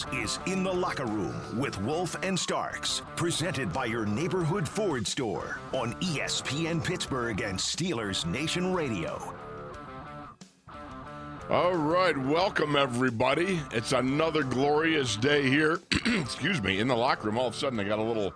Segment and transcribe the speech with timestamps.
[0.00, 5.06] This is In the Locker Room with Wolf and Starks, presented by your neighborhood Ford
[5.06, 9.34] store on ESPN Pittsburgh and Steelers Nation Radio.
[11.50, 13.60] All right, welcome everybody.
[13.72, 15.80] It's another glorious day here.
[16.06, 17.38] Excuse me, in the locker room.
[17.38, 18.32] All of a sudden, I got a little,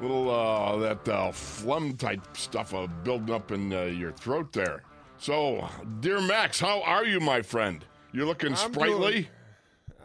[0.00, 4.82] little uh, that uh, phlegm type stuff uh, building up in uh, your throat there.
[5.18, 5.68] So,
[6.00, 7.84] dear Max, how are you, my friend?
[8.12, 9.12] You're looking I'm sprightly.
[9.12, 9.26] doing-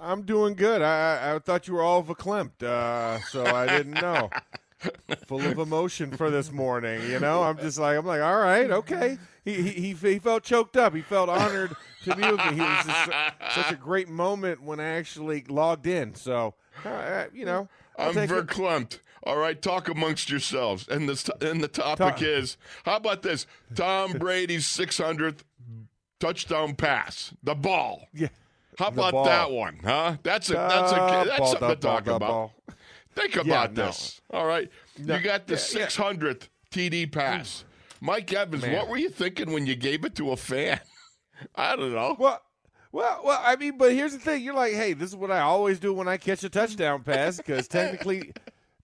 [0.02, 0.82] I'm doing good.
[0.82, 4.30] I I, I thought you were all verklempt, uh, so I didn't know.
[5.26, 7.42] Full of emotion for this morning, you know.
[7.42, 9.18] I'm just like I'm like, all right, okay.
[9.44, 10.94] He he he, felt choked up.
[10.94, 12.54] He felt honored to be with me.
[12.54, 13.12] He was just
[13.56, 16.14] such a great moment when I actually logged in.
[16.14, 16.54] So,
[16.86, 19.00] uh, you know, I'll I'm verklempt.
[19.24, 20.88] All right, talk amongst yourselves.
[20.88, 23.48] And the and the topic is how about this?
[23.74, 25.40] Tom Brady's 600th
[26.20, 28.08] touchdown pass, the ball.
[28.14, 28.30] Yeah.
[28.78, 29.26] How about ball.
[29.26, 30.18] that one, huh?
[30.24, 32.52] That's a that's a Uh, that's ball, something to talk ball, about.
[33.16, 33.86] Think Yeah, about no.
[33.88, 34.22] this.
[34.32, 35.86] All right, No, you got the yeah, yeah.
[35.88, 37.64] 600th TD pass.
[38.00, 38.74] Mike Evans, Man.
[38.76, 40.80] what were you thinking when you gave it to a fan?
[41.56, 42.16] I don't know.
[42.20, 42.40] Well,
[42.92, 43.42] well, well.
[43.44, 44.44] I mean, but here's the thing.
[44.44, 47.38] You're like, hey, this is what I always do when I catch a touchdown pass
[47.38, 48.34] because technically,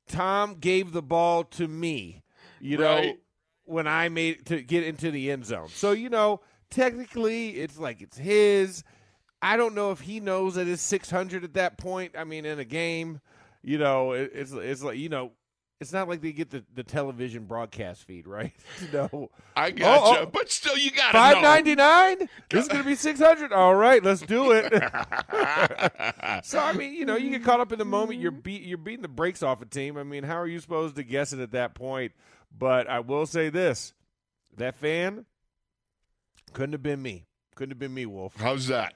[0.07, 2.23] Tom gave the ball to me.
[2.59, 3.19] You know, Right.
[3.65, 5.67] when I made to get into the end zone.
[5.69, 8.83] So you know, technically, it's like it's his.
[9.43, 12.13] I don't know if he knows that it's 600 at that point.
[12.17, 13.19] I mean, in a game,
[13.61, 15.31] you know, it, it's it's like you know.
[15.81, 18.53] It's not like they get the, the television broadcast feed, right?
[18.93, 19.29] no.
[19.53, 20.25] I got Oh, you, oh.
[20.27, 22.29] but still, you got Five ninety nine.
[22.49, 23.51] This is gonna be six hundred.
[23.51, 24.71] All right, let's do it.
[26.45, 28.19] so I mean, you know, you get caught up in the moment.
[28.21, 28.61] You're beat.
[28.61, 29.97] You're beating the brakes off a team.
[29.97, 32.13] I mean, how are you supposed to guess it at that point?
[32.57, 33.93] But I will say this:
[34.55, 35.25] that fan
[36.53, 37.25] couldn't have been me.
[37.55, 38.35] Couldn't have been me, Wolf.
[38.37, 38.93] How's that?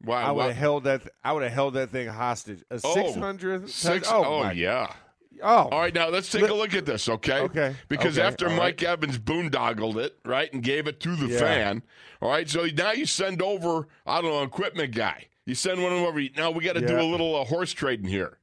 [0.00, 0.22] Why?
[0.22, 1.02] I would have held that.
[1.24, 2.62] I would have held that thing hostage.
[2.70, 3.68] A Oh, six hundred.
[3.68, 4.92] Six, oh, oh my- yeah.
[5.40, 7.38] Oh, All right, now let's take a look at this, okay?
[7.42, 11.26] Okay, Because okay, after all Mike Evans boondoggled it, right, and gave it to the
[11.28, 11.38] Yeah.
[11.38, 11.82] fan,
[12.20, 15.26] all right, so now you send over, I don't know, equipment guy.
[15.46, 16.20] You send one over.
[16.36, 18.38] Now we got to do a little uh, horse trading here.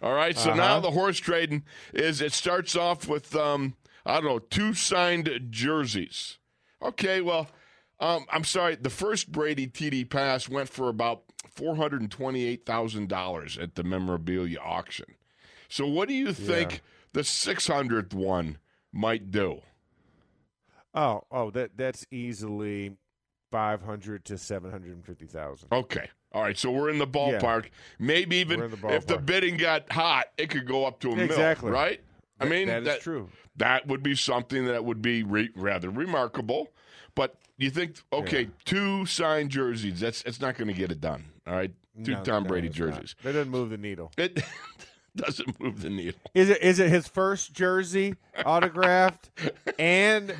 [0.00, 0.80] All right, so now Uh-huh.
[0.80, 3.76] the horse trading is it starts off with, um,
[4.06, 6.38] I don't know, two signed jerseys.
[6.80, 7.48] Okay, well,
[8.00, 11.22] um, I'm sorry, the first Brady TD pass went for about
[11.56, 15.06] $428,000 at the memorabilia auction.
[15.68, 16.80] So what do you think
[17.12, 18.58] the 600th one
[18.92, 19.60] might do?
[20.94, 21.50] oh, oh.
[21.50, 22.92] That that's easily
[23.50, 25.68] five hundred to seven hundred and fifty thousand.
[25.70, 26.08] Okay.
[26.32, 27.66] All right, so we're in the ballpark.
[27.98, 31.24] Maybe even the if the bidding got hot, it could go up to a mil,
[31.24, 31.70] Exactly.
[31.70, 32.00] right?
[32.40, 33.28] I mean, that is true.
[33.56, 36.68] That would be something that would be re- rather remarkable.
[37.18, 41.24] But you think, okay, two signed jerseys, that's it's not going to get it done.
[41.46, 41.72] All right,
[42.04, 42.92] two No, Tom Brady it's not.
[42.94, 43.16] jerseys.
[43.24, 44.12] That doesn't move the needle.
[44.16, 44.40] It
[45.16, 46.20] doesn't move the needle.
[46.34, 48.14] Is it is it his first jersey
[48.46, 49.30] autographed
[49.78, 50.30] and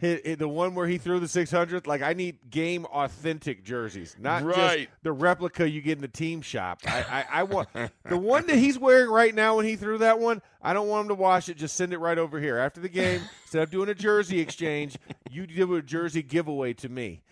[0.00, 1.86] hi hi- the one where he threw the 600th?
[1.86, 4.56] Like I need game authentic jerseys, not Right.
[4.56, 6.80] just the replica you get in the team shop.
[6.86, 7.68] I, I, I want
[8.08, 10.42] the one that he's wearing right now when he threw that one.
[10.64, 11.56] I don't want him to wash it.
[11.58, 13.20] Just send it right over here after the game.
[13.44, 14.96] Instead of doing a jersey exchange,
[15.30, 17.22] you do a jersey giveaway to me.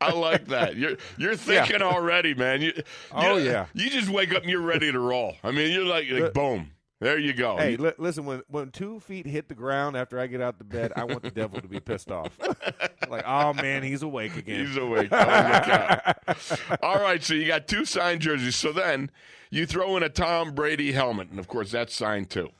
[0.00, 0.76] I like that.
[0.76, 2.60] You're you're thinking already, man.
[2.62, 2.72] You,
[3.12, 3.66] Oh, you- yeah.
[3.74, 5.34] You just wake up and you're ready to roll.
[5.42, 6.70] I mean, you're like, like The- boom.
[7.02, 7.56] There you go.
[7.56, 10.92] Hey, listen, when when two feet hit the ground after I get out the bed,
[10.94, 12.30] I want the devil to be pissed off.
[13.08, 14.64] like, oh man, he's awake again.
[14.64, 15.08] He's awake.
[15.10, 16.12] Oh.
[16.82, 18.54] All right, so you got two signed jerseys.
[18.54, 19.10] So then
[19.50, 22.50] you throw in a Tom Brady helmet, and of course that's signed too.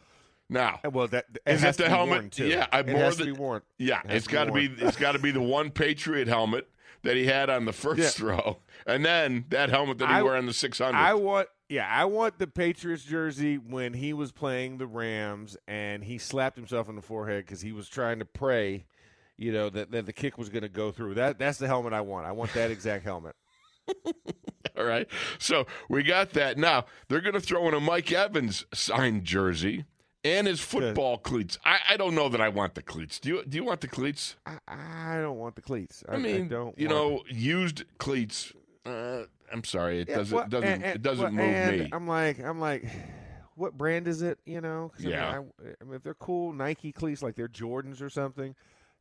[0.49, 2.33] Now, uh, well, that is it the helmet?
[2.33, 2.49] too.
[2.49, 3.63] Yeah, I more has than, to be worn.
[3.79, 4.65] Yeah, It has it's to be got to be.
[4.85, 6.69] It's got to be the one Patriot helmet
[7.03, 8.09] that he had on the first Yeah.
[8.09, 10.99] throw, and then that helmet that he I- wore on the six hundred.
[10.99, 16.05] I want, yeah, I want the Patriots jersey when he was playing the Rams and
[16.05, 18.87] he slapped himself on the forehead because he was trying to pray,
[19.37, 21.15] you know, that, that the kick was going to go through.
[21.15, 22.27] That that's the helmet I want.
[22.27, 23.35] I want that exact helmet.
[24.77, 25.09] All right.
[25.39, 26.59] So we got that.
[26.59, 29.85] Now they're going to throw in a Mike Evans signed jersey,
[30.25, 31.59] and his football cleats.
[31.65, 33.19] I, I don't know that I want the cleats.
[33.19, 33.45] Do you?
[33.45, 34.37] Do you want the cleats?
[34.47, 36.05] I, I don't want the cleats.
[36.09, 36.79] I, I mean, don't.
[36.79, 38.53] you know, used cleats.
[38.85, 41.89] Uh, I'm sorry, it Yeah, doesn't well, doesn't and- and- it doesn't well, move me.
[41.93, 42.85] I'm like, I'm like,
[43.55, 44.39] what brand is it?
[44.47, 44.93] You know?
[44.99, 45.29] Yeah.
[45.29, 48.55] I mean, I, I mean, if they're cool Nike cleats, like they're Jordans or something,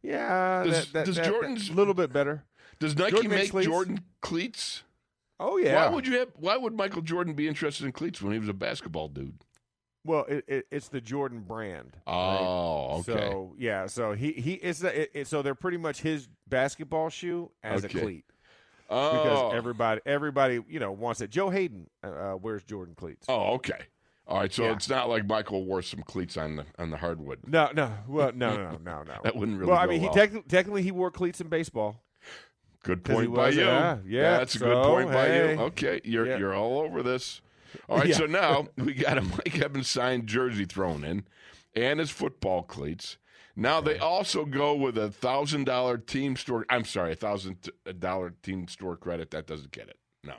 [0.03, 2.43] yeah, Does- that, that, does that- Jordan's- a little bit better.
[2.79, 3.67] Does Nike Jordan make cleats.
[3.67, 4.83] Jordan cleats?
[5.39, 5.85] Oh yeah.
[5.87, 6.29] Why would you have?
[6.35, 9.43] Why would Michael Jordan be interested in cleats when he was a basketball dude?
[10.03, 11.97] Well, it, it, it's the Jordan brand.
[12.07, 12.13] right?
[12.13, 13.13] Oh, okay.
[13.13, 17.09] So yeah, so he he it's the, it, it, so they're pretty much his basketball
[17.09, 17.99] shoe as Okay.
[17.99, 18.25] a cleat
[18.91, 21.29] oh, because everybody everybody you know wants it.
[21.29, 23.25] Joe Haden uh, uh, wears Jordan cleats.
[23.29, 23.79] oh, okay.
[24.27, 24.73] All right, so Yeah.
[24.73, 27.39] it's not like Michael wore some cleats on the on the hardwood.
[27.47, 29.13] No, no, well, no, no, no, no.
[29.23, 30.13] That wouldn't really well, I mean, well.
[30.13, 32.03] he technically technically he wore cleats in baseball.
[32.83, 33.61] Good point by you.
[33.61, 35.41] yeah, yeah, that's a good so, point by you.
[35.59, 36.37] Okay, you're Yeah.
[36.37, 37.41] you're all over this.
[37.89, 41.23] All right, so now we got a Mike Evans signed jersey thrown in,
[41.73, 43.17] and his football cleats.
[43.55, 46.65] Now they also go with a thousand dollar team store.
[46.69, 47.69] I'm sorry, a thousand
[47.99, 49.31] dollar team store credit.
[49.31, 49.97] That doesn't get it.
[50.23, 50.35] No,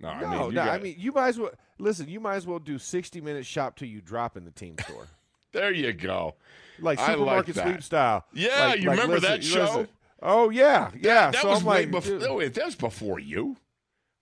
[0.00, 0.08] no.
[0.08, 0.62] I mean, you no.
[0.62, 2.08] I mean, you might as well listen.
[2.08, 5.06] You might as well do sixty minutes shop till you drop in the team store,
[5.52, 6.34] there you go.
[6.80, 7.66] like I like supermarket that.
[7.68, 8.24] sweep style.
[8.32, 9.62] Yeah, Like- you like, remember listen, that show?
[9.62, 9.88] listen.
[10.20, 11.30] Oh yeah, yeah.
[11.30, 12.36] that so was like, before.
[12.36, 13.56] wait, that was before you.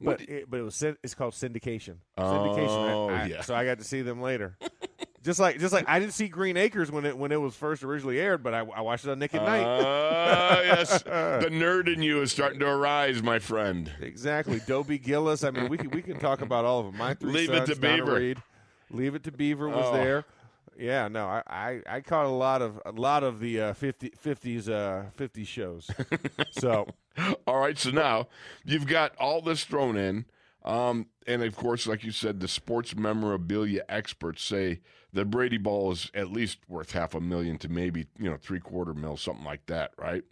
[0.01, 1.97] but it, but it was it's called syndication.
[2.19, 2.69] Oh, syndication.
[2.89, 3.41] I- oh, I- yeah.
[3.43, 4.57] So I got to see them later.
[5.23, 7.83] just like just like I didn't see Green Acres when it when it was first
[7.83, 9.65] originally aired, but I, I watched it on Nick at Night.
[9.67, 13.91] Ah, yes, the nerd in you is starting to arise, my friend.
[14.01, 14.61] Exactly.
[14.67, 15.45] Dobie Gillis.
[15.45, 16.97] I mean, we can we can talk about all of them.
[16.97, 18.15] My three Leave it to Donna Beaver.
[18.17, 18.39] Reed.
[18.91, 19.93] Leave it to Beaver was Oh.
[19.93, 20.25] there.
[20.79, 24.11] Yeah, no, I, I, I caught a lot of a lot of the uh, 50,
[24.25, 25.91] 50s uh, 50 shows.
[26.53, 26.87] so
[27.47, 28.29] All right, so now
[28.65, 30.25] you've got all this thrown in.
[30.65, 34.81] Um, and of course, like you said, the sports memorabilia experts say
[35.13, 38.61] the Brady Ball is at least worth half a million to maybe, you know, three
[38.61, 40.23] quarter mil, something like that, right?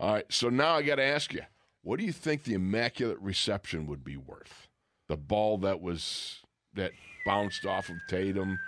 [0.00, 1.42] All right, so now I got to ask you,
[1.82, 4.68] what do you think the Immaculate Reception would be worth?
[5.08, 6.40] The ball that was,
[6.74, 6.92] that
[7.26, 8.58] bounced off of Tatum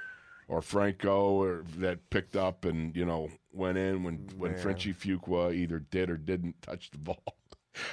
[0.49, 4.61] or Franco or that picked up and, you know, went in when, when Man.
[4.61, 7.23] Frenchie Fuqua either did or didn't touch the ball.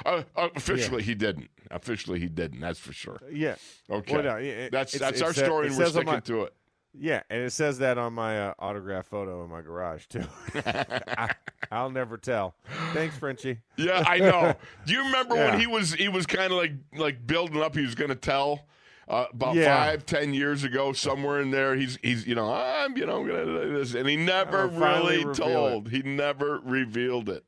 [0.06, 1.50] Uh, uh, officially, he didn't.
[1.70, 2.62] Officially, he didn't.
[2.62, 3.20] That's for sure.
[3.30, 3.56] yeah,
[3.90, 6.54] Okay, Well, no, it- that's that's our story, and we're sticking my- to it.
[6.98, 10.24] Yeah, and it says that on my uh, autograph photo in my garage too.
[10.56, 11.34] I,
[11.72, 12.56] I'll never tell.
[12.94, 13.60] Thanks, Frenchie.
[13.78, 14.56] Yeah, I know.
[14.86, 17.76] Do you remember when he was he was kind of like like building up?
[17.76, 18.66] He was going to tell
[19.08, 19.76] uh, about Yeah.
[19.76, 21.76] five, ten years ago, somewhere in there.
[21.76, 24.68] He's he's you know I'm you know I'm going to do this, and he never
[24.68, 25.90] really told.
[25.90, 27.44] He never revealed it.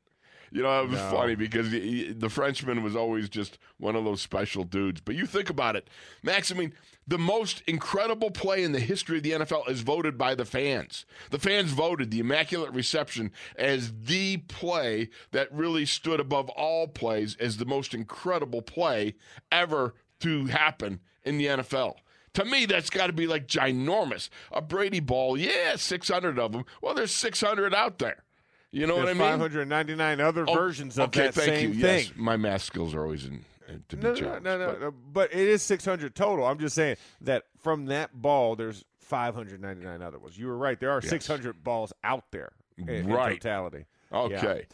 [0.52, 1.10] You know, it was No.
[1.10, 5.00] funny because he- the Frenchman was always just one of those special dudes.
[5.00, 5.90] But you think about it,
[6.22, 6.50] Max.
[6.50, 6.72] I mean,
[7.06, 11.06] the most incredible play in the history of the NFL is voted by the fans.
[11.30, 17.36] The fans voted the Immaculate Reception as the play that really stood above all plays
[17.38, 19.14] as the most incredible play
[19.52, 21.96] ever to happen in the NFL.
[22.34, 24.28] To me, that's got to be like ginormous.
[24.52, 26.64] A Brady ball, yeah, 600 of them.
[26.82, 28.24] Well, there's 600 out there.
[28.72, 29.40] You know There's what I mean?
[29.40, 31.80] 599 other Oh, versions of okay, that thank same you.
[31.80, 32.04] thing.
[32.08, 33.44] Yes, my math skills are always in, in
[33.88, 36.46] to No, no, no, no, but- no, but it is 600 total.
[36.46, 40.38] I'm just saying that from that ball, there's 599 other ones.
[40.38, 40.78] You were right.
[40.78, 41.10] There are Yes.
[41.10, 43.40] 600 balls out there in, in Right.
[43.40, 43.86] totality.
[44.12, 44.66] Okay.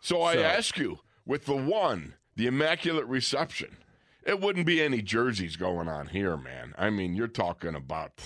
[0.00, 3.76] So I So- ask you, with the one, the Immaculate Reception,
[4.24, 6.74] it wouldn't be any jerseys going on here, man.
[6.78, 8.20] I mean, you're talking about,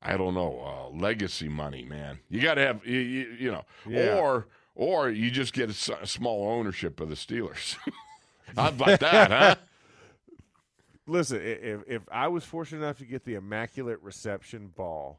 [0.00, 2.20] I don't know, uh, legacy money, man.
[2.28, 4.18] You got to have, you, you, you know, Yeah.
[4.18, 7.76] or or you just get a, s- a small ownership of the Steelers.
[8.56, 9.54] How about that, huh?
[11.06, 15.18] Listen, if if I was fortunate enough to get the immaculate reception ball,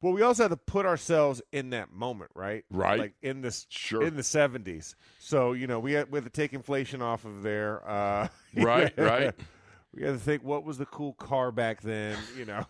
[0.00, 2.64] well, we also had to put ourselves in that moment, right?
[2.70, 2.98] Right.
[2.98, 4.02] Like in this Sure.
[4.02, 4.96] in the seventies.
[5.18, 7.86] So you know, we had we had to take inflation off of there.
[7.88, 9.34] Uh, Right, right.
[9.92, 12.16] We had to think what was the cool car back then.
[12.38, 12.64] You know.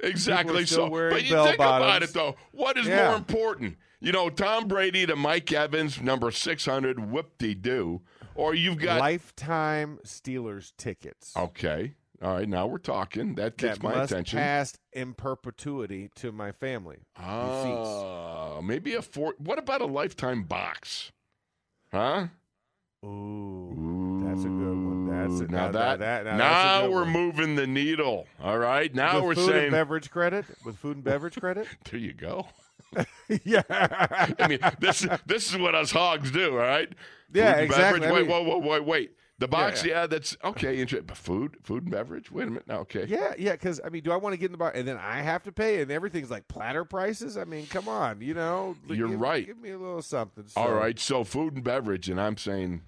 [0.00, 0.66] exactly.
[0.66, 2.36] So, but you think about it though.
[2.52, 3.08] What is Yeah.
[3.08, 3.76] more important?
[4.04, 8.02] You know, Tom Brady to Mike Evans, number six hundred, whoop de doo,
[8.34, 11.94] or you've got lifetime Steelers tickets okay.
[12.22, 13.34] All right, now we're talking.
[13.36, 14.38] That gets that my must attention.
[14.40, 16.98] pass in perpetuity to my family.
[17.18, 17.88] Receipts.
[17.88, 19.34] Ah, maybe a four.
[19.38, 21.10] What about a lifetime box?
[21.90, 22.26] Huh?
[23.06, 25.08] Ooh, that's a good one.
[25.08, 27.12] That's a, now that, that, now, now we're one.
[27.12, 28.26] moving the needle.
[28.42, 31.66] All right, now with we're food saying and beverage credit with food and beverage credit.
[31.90, 32.46] there you go.
[33.44, 33.62] yeah,
[34.38, 36.52] I mean, this this is what us hogs do.
[36.52, 36.92] All right.
[37.32, 38.00] Yeah, exactly.
[38.00, 38.02] beverage.
[38.10, 39.10] I Wait, mean- whoa, whoa, wait, wait.
[39.40, 40.02] The box, Yeah.
[40.02, 40.80] yeah, that's okay.
[40.80, 42.30] Inter- but food, food and beverage.
[42.30, 43.04] Wait a minute, now, okay.
[43.08, 43.52] Yeah, yeah.
[43.52, 45.42] Because I mean, do I want to get in the bar and then I have
[45.42, 47.36] to pay and everything's like platter prices?
[47.36, 48.76] I mean, come on, you know.
[48.86, 49.44] You're give- right.
[49.44, 50.44] Give me a little something.
[50.54, 52.82] All so- right, so food and beverage, and I'm saying,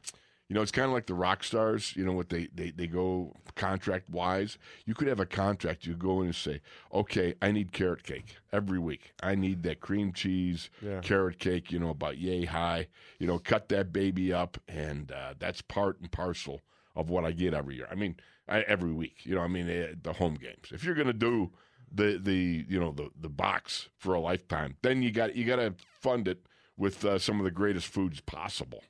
[0.48, 1.94] you know, it's kind of like the rock stars.
[1.96, 4.58] You know what they they they go contract wise.
[4.84, 5.86] You could have a contract.
[5.86, 6.60] You go in and say,
[6.92, 9.12] okay, I need carrot cake every week.
[9.22, 11.00] I need that cream cheese Yeah.
[11.00, 11.72] carrot cake.
[11.72, 12.88] You know about yay high.
[13.18, 16.60] You know, cut that baby up, and uh, that's part and parcel
[16.94, 17.88] of what I get every year.
[17.90, 18.16] I mean,
[18.48, 19.24] I, every week.
[19.26, 20.70] You know, I mean eh, the home games.
[20.72, 21.50] If you're gonna do
[21.92, 25.56] the the you know the the box for a lifetime, then you got you got
[25.56, 28.84] to fund it with uh, some of the greatest foods possible.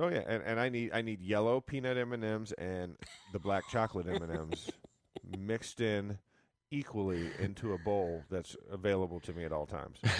[0.00, 2.96] Oh yeah, and, and I need I need yellow peanut M and M's and
[3.32, 4.70] the black chocolate M and M's
[5.38, 6.18] mixed in
[6.70, 9.98] equally into a bowl that's available to me at all times.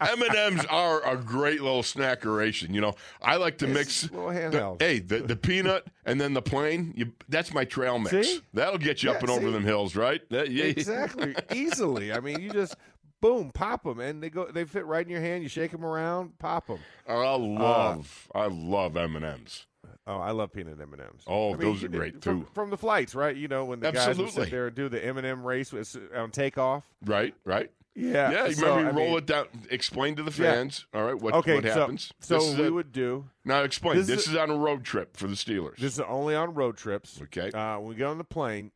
[0.00, 2.74] M and M's are a great little snackeration.
[2.74, 4.10] You know, I like to mix.
[4.10, 6.92] Little the- hey, the, the peanut and then the plain.
[6.96, 8.28] You, that's my trail mix.
[8.28, 8.40] See?
[8.54, 10.20] That'll get you up Yeah, and over them hills, right?
[10.30, 12.12] That- yeah, exactly, easily.
[12.12, 12.76] I mean, you just
[13.22, 14.44] boom, pop them, and they go.
[14.52, 15.42] They fit right in your hand.
[15.42, 16.80] You shake them around, pop them.
[17.08, 19.64] I love, I love M and M's.
[20.06, 21.22] Oh, I love peanut M and M's.
[21.26, 22.46] Oh, those are great, too.
[22.54, 23.34] From the flights, right?
[23.34, 25.72] You know when the guys would sit there and do the M and m race
[25.72, 26.84] with, on takeoff.
[27.04, 27.70] Right, right.
[27.94, 29.46] Yeah, Yeah, you so, remember you I roll mean- it down.
[29.70, 30.52] Explain to the Yeah.
[30.54, 30.86] fans.
[30.94, 32.10] All right, what Okay, what happens?
[32.20, 33.28] so so we a- would do.
[33.44, 33.96] now explain.
[33.98, 35.76] this This, is is, on a road trip for the Steelers.
[35.76, 37.20] This is only on road trips.
[37.24, 37.50] okay.
[37.52, 38.72] Uh, when we get on the plane,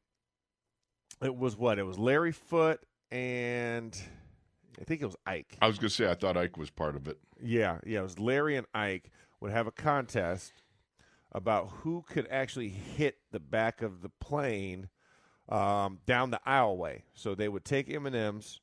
[1.23, 1.79] it was what?
[1.79, 3.99] It was Larry Foote and
[4.81, 5.57] I think it was Ike.
[5.61, 7.19] I was gonna say I thought Ike was part of it.
[7.43, 8.01] Yeah, yeah.
[8.01, 10.53] It was Larry and Ike would have a contest
[11.33, 14.89] about who could actually hit the back of the plane
[15.49, 17.03] um, down the aisleway.
[17.15, 18.61] So they would take M and M's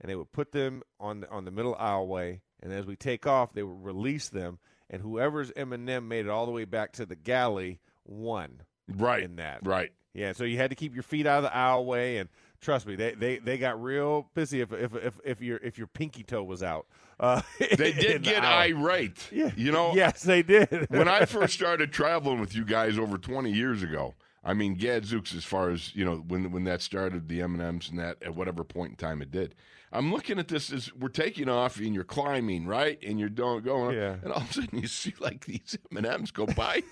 [0.00, 3.26] and they would put them on the, on the middle aisleway, and as we take
[3.26, 4.58] off, they would release them,
[4.90, 8.60] and whoever's M and M made it all the way back to the galley won
[8.88, 9.22] Right.
[9.22, 9.66] in that.
[9.66, 9.92] Right.
[10.12, 12.28] Yeah, so you had to keep your feet out of the aisleway, and
[12.60, 15.86] trust me, they they, they got real busy if if if, if your if your
[15.86, 16.86] pinky toe was out.
[17.18, 18.76] Uh, They did get aisle.
[18.76, 19.28] irate.
[19.32, 19.50] Yeah.
[19.56, 20.86] You know, yes, they did.
[20.90, 25.34] when I first started traveling with you guys over 20 years ago, I mean, Gadzooks,
[25.34, 28.22] as far as you know, when when that started, the M and M's and that
[28.22, 29.54] at whatever point in time it did.
[29.92, 33.62] I'm looking at this as we're taking off and you're climbing right, and you're doing
[33.62, 34.16] going, Yeah.
[34.22, 36.82] and all of a sudden you see like these M and M's go by.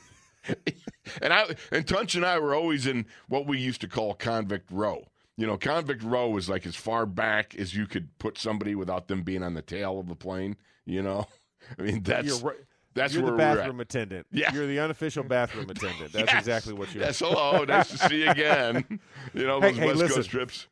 [1.22, 4.70] and I and Tunch and I were always in what we used to call convict
[4.70, 5.06] row.
[5.36, 9.08] You know, convict row was like as far back as you could put somebody without
[9.08, 10.56] them being on the tail of the plane.
[10.86, 11.26] You know,
[11.78, 12.56] I mean that's You're right.
[12.94, 13.56] that's You're where the we're at.
[13.56, 14.26] bathroom attendant.
[14.30, 14.52] Yeah.
[14.54, 16.12] You're the unofficial bathroom attendant.
[16.12, 16.38] That's Yes.
[16.40, 17.04] exactly what you are.
[17.06, 17.64] Yes, hello.
[17.64, 18.84] Nice to see you again.
[19.34, 20.16] You know, Hey, those hey, West listen.
[20.16, 20.66] Coast trips.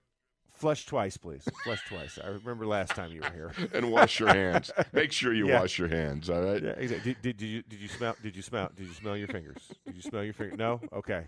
[0.53, 1.43] Flush twice, please.
[1.65, 2.21] Flush twice.
[2.23, 3.53] I remember last time you were here.
[3.75, 4.71] And wash your hands.
[4.93, 5.59] Make sure you Yeah.
[5.61, 6.63] wash your hands, all right?
[6.63, 7.15] Yeah, exactly.
[7.15, 9.73] Did, did, did you did you smell did you smell did you smell your fingers?
[9.87, 10.57] Did you smell your finger?
[10.57, 10.81] No.
[10.93, 11.27] Okay.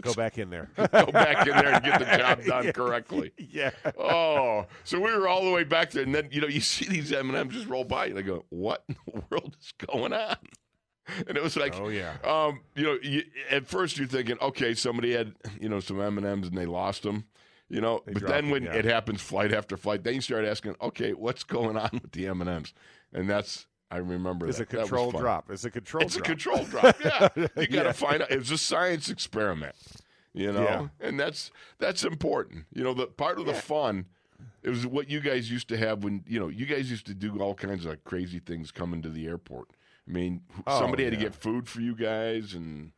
[0.00, 0.70] Go back in there.
[0.76, 2.72] Go back in there and get the job done Yeah.
[2.72, 3.32] correctly.
[3.38, 3.70] yeah.
[3.98, 6.86] Oh, so we were all the way back there, and then you know you see
[6.86, 9.72] these M and M's just roll by, and I go, "What in the world is
[9.86, 10.36] going on?"
[11.26, 12.14] And it was like, Oh yeah.
[12.22, 16.16] um, you know, you, at first you're thinking, okay, somebody had you know some M
[16.16, 17.24] and M's and they lost them,
[17.68, 18.02] you know.
[18.06, 18.74] They but then when yeah.
[18.74, 22.28] it happens, flight after flight, then you start asking, okay, what's going on with the
[22.28, 22.72] M and M's?
[23.12, 24.70] And that's I remember It's a that.
[24.70, 25.22] That was controlled fun.
[25.22, 25.50] drop.
[25.50, 26.06] It's a control drop.
[26.06, 26.24] It's drop.
[26.26, 26.96] a control drop.
[27.04, 27.28] Yeah,
[27.62, 27.92] you got to Yeah.
[27.92, 28.30] find out.
[28.30, 29.74] It's a science experiment,
[30.32, 30.88] you know, Yeah.
[31.06, 32.64] and that's that's important.
[32.74, 34.06] You know, the part of the fun.
[34.64, 37.14] It was what you guys used to have when you know you guys used to
[37.14, 39.68] do all kinds of crazy things coming to the airport.
[40.08, 42.92] I mean, Oh, somebody had to get food for you guys, and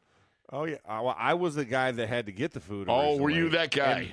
[0.50, 0.76] Oh yeah.
[0.86, 2.86] Uh, well, I was the guy that had to get the food.
[2.90, 3.98] oh, were you that guy?
[4.00, 4.12] And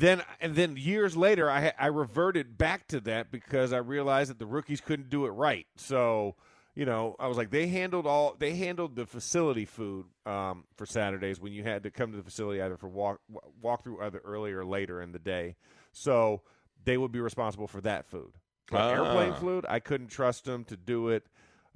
[0.00, 4.38] then, and then years later, I I reverted back to that because I realized that
[4.38, 5.66] the rookies couldn't do it right.
[5.76, 6.36] So,
[6.74, 10.86] you know, I was like, they handled all they handled the facility food um, for
[10.86, 13.20] Saturdays when you had to come to the facility either for walk
[13.60, 15.56] walk through either early or later in the day.
[15.92, 16.42] So
[16.84, 18.32] they would be responsible for that food.
[18.72, 18.90] Ah.
[18.90, 21.26] airplane food, I couldn't trust them to do it.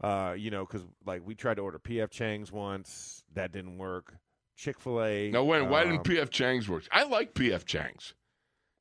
[0.02, 4.14] Uh, you know, because like we tried to order PF Chang's once, that didn't work.
[4.60, 5.30] Chick Fil A.
[5.30, 6.86] Now, when why um, didn't PF Chang's work?
[6.92, 8.14] I like PF Chang's.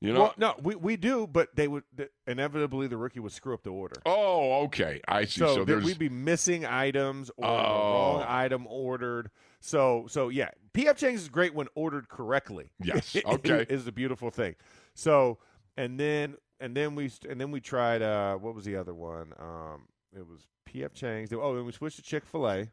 [0.02, 0.20] You know.
[0.20, 1.84] well, no, we, we do, but they would
[2.26, 3.96] inevitably the rookie would screw up the order.
[4.06, 5.02] oh, okay.
[5.08, 5.40] I see.
[5.40, 7.94] So, So, we'd be missing items or the Oh.
[7.94, 9.30] wrong item ordered.
[9.60, 12.72] So so yeah, PF Chang's is great when ordered correctly.
[12.82, 13.66] Yes, It okay.
[13.70, 14.56] is a beautiful thing.
[14.94, 15.40] So
[15.76, 19.34] and then and then we and then we tried uh what was the other one?
[19.38, 21.34] Um, it was PF Chang's.
[21.34, 22.72] Oh, and we switched to Chick Fil A,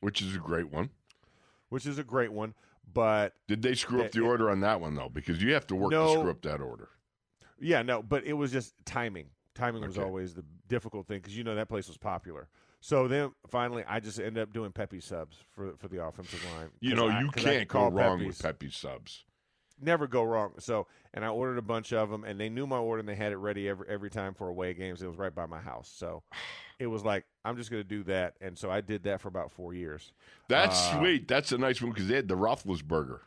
[0.00, 0.90] which is a great one.
[1.72, 2.54] Which is a great one.
[2.92, 5.08] But Did they screw up the it- order on that one though?
[5.08, 6.14] Because you have to work to No.
[6.14, 6.90] screw up that order.
[7.58, 9.30] yeah, no, but it was just timing.
[9.54, 12.48] timing was always the difficult thing because you know that place was popular.
[12.80, 16.70] So then finally, I just ended up doing Pepe subs for for the offensive line.
[16.80, 18.26] You know, I- you 'cause I could can't go call wrong Pepe's.
[18.28, 19.24] with Pepe subs.
[19.82, 20.52] Never go wrong.
[20.58, 23.14] So, and I ordered a bunch of them, and they knew my order, and they
[23.16, 25.02] had it ready every every time for away games.
[25.02, 26.22] It was right by my house, so
[26.78, 29.28] it was like I'm just going to do that, and so I did that for
[29.28, 30.12] about four years.
[30.48, 31.28] That's Uh, sweet.
[31.28, 33.20] That's a nice one because they had the Roethlisberger.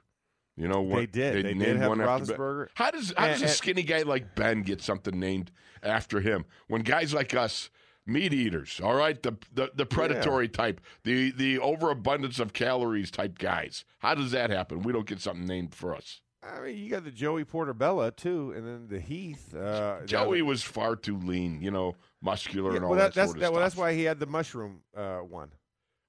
[0.57, 0.97] You know what?
[0.97, 1.35] They did.
[1.35, 2.33] They did named have one after.
[2.33, 2.67] Roethlisberger.
[2.75, 5.51] How does how does And- a skinny guy like Ben get something named
[5.83, 6.45] after him?
[6.67, 7.69] When guys like us,
[8.05, 13.37] meat eaters, all right, the the, the predatory type, the the overabundance of calories type
[13.37, 14.83] guys, how does that happen?
[14.83, 16.21] We don't get something named for us.
[16.47, 19.55] I mean, you got the Joey Portabella too, and then the Heath.
[19.55, 23.29] Uh, Joey was far too lean, you know, muscular Yeah, and all well, that, that's
[23.29, 25.51] sort of that, well, that's why he had the mushroom uh, one.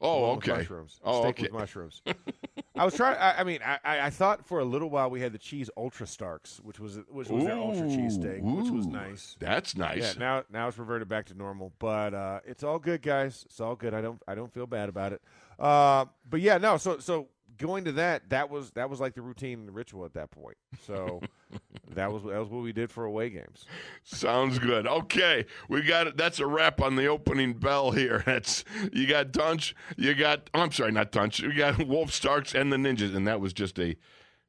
[0.00, 0.52] Oh, okay.
[0.58, 1.00] Mushrooms.
[1.02, 1.42] Oh, Steak okay.
[1.44, 2.02] with mushrooms.
[2.76, 3.16] I was trying.
[3.16, 6.06] I, I mean, I, I thought for a little while we had the cheese ultra
[6.06, 9.36] starks, which was which was their ultra cheese steak, which was nice.
[9.40, 9.98] That's nice.
[9.98, 13.44] Yeah, now now it's reverted back to normal, but uh, it's all good, guys.
[13.46, 13.94] It's all good.
[13.94, 15.22] I don't I don't feel bad about it.
[15.58, 16.76] Uh, but yeah, no.
[16.76, 17.28] So so
[17.58, 20.30] going to that that was that was like the routine and the ritual at that
[20.30, 20.56] point.
[20.86, 21.20] So
[21.94, 23.64] that was that was what we did for away games.
[24.04, 24.86] Sounds good.
[24.86, 26.16] Okay, we got it.
[26.16, 28.22] That's a wrap on the opening bell here.
[28.26, 30.50] That's you got Dunch, you got.
[30.54, 31.40] Oh, I'm sorry, not Dunch.
[31.40, 33.96] You got Wolf Starks and the Ninjas, and that was just a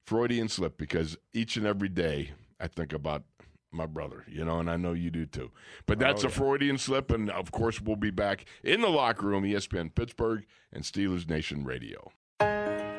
[0.05, 3.23] Freudian slip because each and every day I think about
[3.69, 5.51] my brother, you know, and I know you do too.
[5.85, 6.31] But that's Oh, a.
[6.31, 10.83] Freudian slip, and of course we'll be back in the locker room, ESPN Pittsburgh and
[10.83, 12.11] Steelers Nation Radio.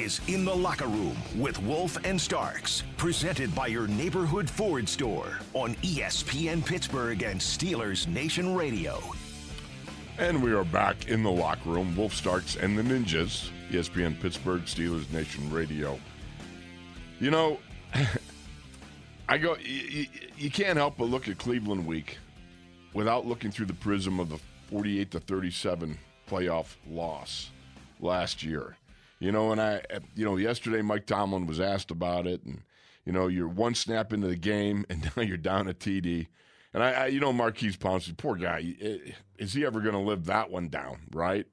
[0.00, 5.38] is In the Locker Room with Wolf and Starks, presented by your neighborhood Ford store
[5.54, 9.02] on ESPN Pittsburgh and Steelers Nation Radio.
[10.18, 11.96] And we are back in the locker room.
[11.96, 15.98] Wolf Starks and the Ninjas, ESPN Pittsburgh Steelers Nation Radio.
[17.18, 17.58] You know,
[19.28, 19.56] I go.
[19.56, 20.06] You,
[20.36, 22.18] you can't help but look at Cleveland week
[22.92, 24.38] without looking through the prism of the
[24.70, 27.50] 48 to 37 playoff loss
[28.00, 28.76] last year.
[29.18, 29.80] You know, and I,
[30.14, 32.62] you know, yesterday Mike Tomlin was asked about it, and
[33.04, 36.26] you know, you're one snap into the game, and now you're down a TD.
[36.74, 38.74] And I, I you know, Maurkice Pouncey, poor guy,
[39.38, 40.98] is he ever going to live that one down?
[41.12, 41.46] Right?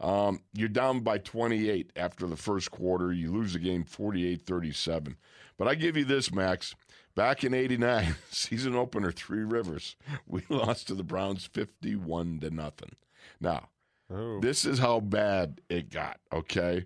[0.00, 3.12] Um, you're down by 28 after the first quarter.
[3.12, 5.16] You lose the game 48 37.
[5.58, 6.74] But I give you this, Max.
[7.14, 12.92] Back in 89, season opener, Three Rivers, we lost to the Browns 51 to nothing.
[13.40, 13.68] Now,
[14.12, 16.84] Oh, this is how bad it got, okay?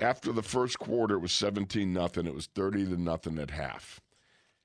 [0.00, 2.26] After the first quarter, it was 17 nothing.
[2.26, 4.00] It was 30 to nothing at half.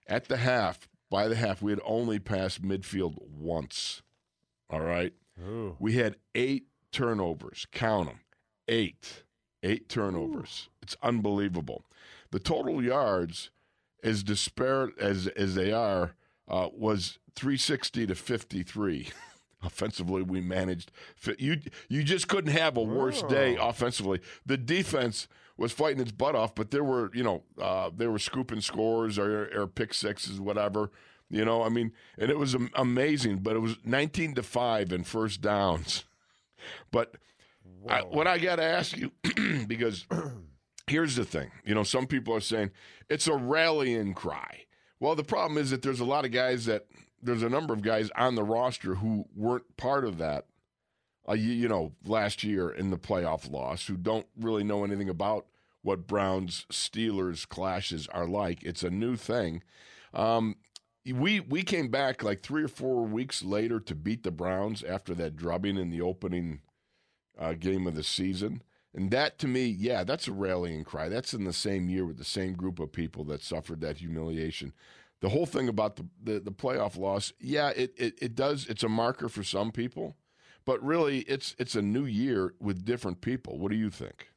[0.07, 4.01] At the half, by the half, we had only passed midfield once.
[4.69, 5.13] All right?
[5.39, 5.75] Ooh.
[5.79, 7.67] We had eight turnovers.
[7.71, 8.19] Count them.
[8.67, 9.23] Eight.
[9.61, 10.69] Eight turnovers.
[10.81, 11.83] It's unbelievable.
[12.31, 13.51] The total yards,
[14.03, 16.15] as disparate as as they are,
[16.47, 19.09] uh, was 360 to 53.
[19.61, 20.91] Offensively, we managed.
[21.37, 21.57] You
[21.89, 24.21] you just couldn't have a worse day offensively.
[24.45, 28.19] The defense was fighting its butt off, but there were you know uh, they were
[28.19, 30.91] scooping scores or, or pick sixes, whatever.
[31.29, 33.39] You know, I mean, and it was amazing.
[33.39, 36.05] But it was 19 to five in first downs.
[36.91, 37.15] But
[37.87, 39.11] I, what I got to ask you,
[39.65, 40.05] because
[40.87, 42.71] here's the thing, you know, some people are saying
[43.09, 44.65] it's a rallying cry.
[44.99, 46.87] Well, the problem is that there's a lot of guys that
[47.21, 50.45] there's a number of guys on the roster who weren't part of that.
[51.27, 55.45] Uh, you, know, last year in the playoff loss, who don't really know anything about
[55.83, 58.63] what Browns Steelers clashes are like.
[58.63, 59.61] It's a new thing.
[60.13, 60.55] Um,
[61.05, 65.13] we we came back like three or four weeks later to beat the Browns after
[65.15, 66.61] that drubbing in the opening
[67.37, 68.63] uh, game of the season.
[68.93, 71.09] And that to me, yeah, that's a rallying cry.
[71.09, 74.73] That's in the same year with the same group of people that suffered that humiliation.
[75.21, 78.67] The whole thing about the, the, the playoff loss, yeah, it, it, it does.
[78.67, 80.15] It's a marker for some people,
[80.65, 83.57] but really, it's it's a new year with different people.
[83.57, 84.29] What do you think?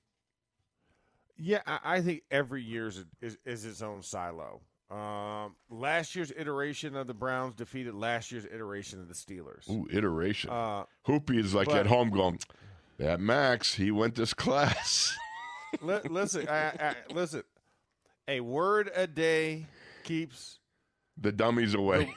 [1.36, 4.60] Yeah, I, I think every year is, is is its own silo.
[4.90, 9.70] Um, last year's iteration of the Browns defeated last year's iteration of the Steelers.
[9.70, 10.50] Ooh, iteration.
[10.50, 12.38] Uh, Hoopy is like but- at home going,
[12.98, 15.16] that Max, he went this class.
[15.80, 17.42] li- listen, I, I, listen.
[18.28, 19.66] A word a day
[20.04, 20.58] keeps
[21.20, 22.14] The dummies away.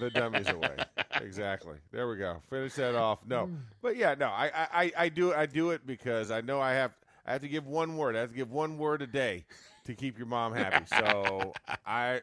[0.00, 0.76] the dummies away.
[1.20, 1.76] Exactly.
[1.92, 2.40] There we go.
[2.50, 3.20] Finish that off.
[3.26, 3.50] No,
[3.82, 4.26] but yeah, no.
[4.26, 6.92] I, I, I do I do it because I know I have
[7.26, 8.16] I have to give one word.
[8.16, 9.44] I have to give one word a day
[9.84, 10.84] to keep your mom happy.
[10.86, 11.52] So
[11.86, 12.22] I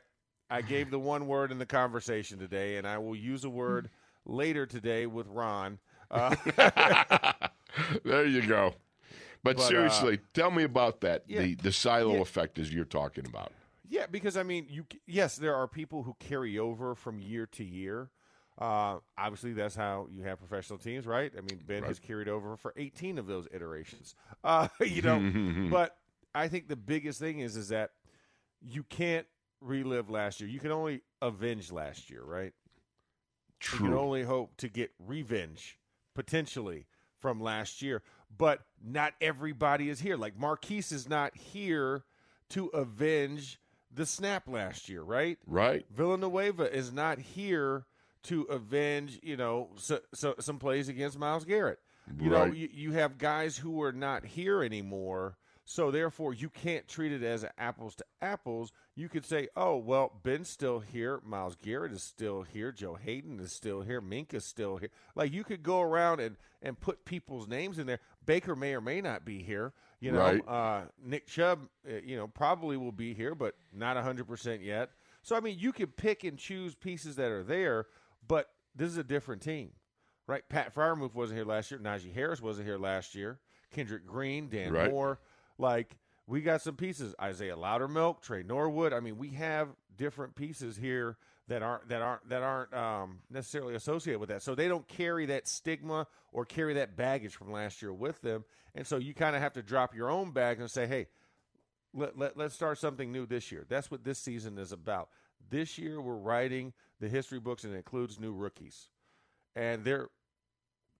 [0.49, 3.89] I gave the one word in the conversation today, and I will use a word
[4.25, 5.79] later today with Ron.
[6.09, 6.35] Uh,
[8.03, 8.73] there you go.
[9.43, 11.23] But, But, uh, seriously, tell me about that.
[11.27, 11.41] yeah.
[11.41, 12.21] the the silo Yeah.
[12.21, 13.51] effect as you're talking about.
[13.89, 17.63] Yeah, because I mean, you yes, there are people who carry over from year to
[17.63, 18.09] year.
[18.59, 21.31] Uh, obviously, that's how you have professional teams, right?
[21.37, 24.15] I mean, Ben has carried over for 18 of those iterations.
[24.43, 25.95] Uh, you know, but
[26.33, 27.91] I think the biggest thing is is that
[28.61, 29.27] you can't
[29.61, 30.49] relive last year.
[30.49, 32.53] You can only avenge last year, right?
[33.59, 33.79] True.
[33.87, 35.79] You can only hope to get revenge
[36.15, 36.87] potentially
[37.19, 38.01] from last year,
[38.35, 40.17] but not everybody is here.
[40.17, 42.03] Like Maurkice is not here
[42.49, 43.59] to avenge
[43.93, 45.37] the snap last year, right?
[45.45, 45.85] right?
[45.91, 47.85] Villanueva is not here
[48.23, 51.79] to avenge, you know, so, so, some plays against Myles Garrett.
[52.19, 56.87] You know, you, you have guys who are not here anymore, so therefore you can't
[56.87, 58.71] treat it as apples to apples.
[58.95, 63.39] You could say, oh, well, Ben's still here, Myles Garrett is still here, Joe Haden
[63.41, 64.89] is still here, Minkah's still here.
[65.15, 67.99] Like you could go around and, and put people's names in there.
[68.25, 69.73] Baker may or may not be here.
[69.99, 70.47] You know, Right.
[70.47, 74.91] uh, Nick Chubb, uh, you know, probably will be here, but not 100% yet.
[75.23, 77.87] So, I mean, you can pick and choose pieces that are there,
[78.27, 79.71] but this is a different team,
[80.27, 80.47] right?
[80.49, 81.79] Pat Freiermuth wasn't here last year.
[81.79, 83.39] Najee Harris wasn't here last year.
[83.71, 84.91] Kendrick Green, Dan Right.
[84.91, 85.19] Moore.
[85.57, 87.15] Like, we got some pieces.
[87.19, 88.93] Isaiah Loudermilk, Tre Norwood.
[88.93, 93.75] I mean, we have different pieces here that aren't that aren't that aren't um, necessarily
[93.75, 94.41] associated with that.
[94.41, 98.43] So they don't carry that stigma or carry that baggage from last year with them.
[98.75, 101.07] And so you kind of have to drop your own bag and say, hey,
[101.93, 103.65] let, let, let's start something new this year.
[103.67, 105.09] That's what this season is about.
[105.49, 108.89] This year, we're writing the history books and it includes new rookies.
[109.55, 110.09] And they're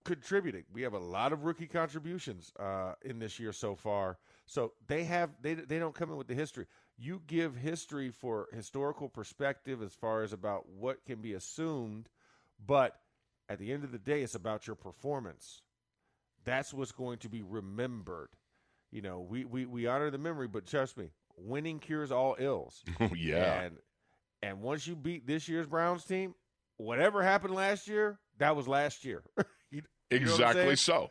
[0.04, 0.64] contributing.
[0.72, 4.18] We have a lot of rookie contributions uh, in this year so far.
[4.46, 6.66] So they have they they don't come in with the history.
[7.00, 12.08] You give history for historical perspective as far as about what can be assumed,
[12.64, 12.96] but
[13.48, 15.62] at the end of the day, it's about your performance.
[16.44, 18.30] That's what's going to be remembered.
[18.90, 22.82] You know, we, we, we honor the memory, but trust me, winning cures all ills.
[23.00, 23.62] Oh yeah.
[23.62, 23.76] And
[24.42, 26.34] and once you beat this year's Browns team,
[26.78, 29.22] whatever happened last year, that was last year.
[29.70, 31.10] You- you know Exactly so.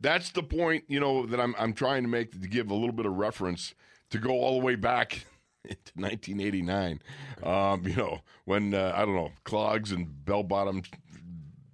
[0.00, 2.92] That's the point, you know, that I'm I'm trying to make to give a little
[2.92, 3.74] bit of reference
[4.14, 5.26] to go all the way back
[5.64, 7.02] to 1989.
[7.42, 10.82] Um, you know, when uh, I don't know, clogs and bell bottom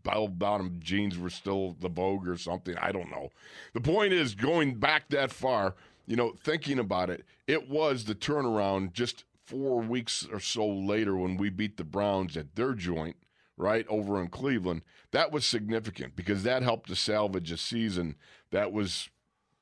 [0.02, 2.74] bell bottom jeans were still the vogue or something.
[2.78, 3.28] I don't know.
[3.74, 5.74] The point is going back that far,
[6.06, 11.16] you know, thinking about it, it was the turnaround just 4 weeks or so later
[11.16, 13.16] when we beat the Browns at their joint
[13.58, 18.14] right over in Cleveland, that was significant because that helped to salvage a season
[18.50, 19.10] that was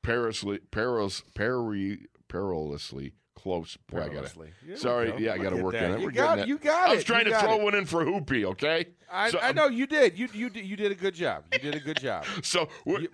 [0.01, 3.77] perilously, perilous, peri, perilously close.
[3.87, 4.31] Boy, I gotta-
[4.67, 5.17] Yeah, sorry, go.
[5.17, 5.85] yeah, I got to work that.
[5.85, 5.99] on it.
[5.99, 6.61] You We're got- you it.
[6.61, 7.05] got I was it.
[7.07, 7.61] trying You to throw it.
[7.61, 8.87] one in for Hoopy, okay?
[9.11, 10.17] I, So- I know you did.
[10.19, 11.45] You you did, you did a good job.
[11.53, 12.25] You did a good job.
[12.43, 13.07] So we're-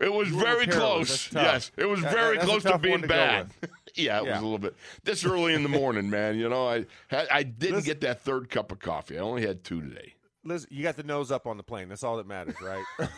[0.00, 1.32] it was very close.
[1.32, 3.50] Yes, it was That- very close to being to bad.
[3.94, 4.76] yeah, it was a little bit.
[5.04, 6.38] This early in the morning, man.
[6.38, 9.16] You know, I I didn't Listen- get that third cup of coffee.
[9.18, 10.14] I only had two today.
[10.44, 11.88] Listen, you got the nose up on the plane.
[11.88, 12.84] That's all that matters, right?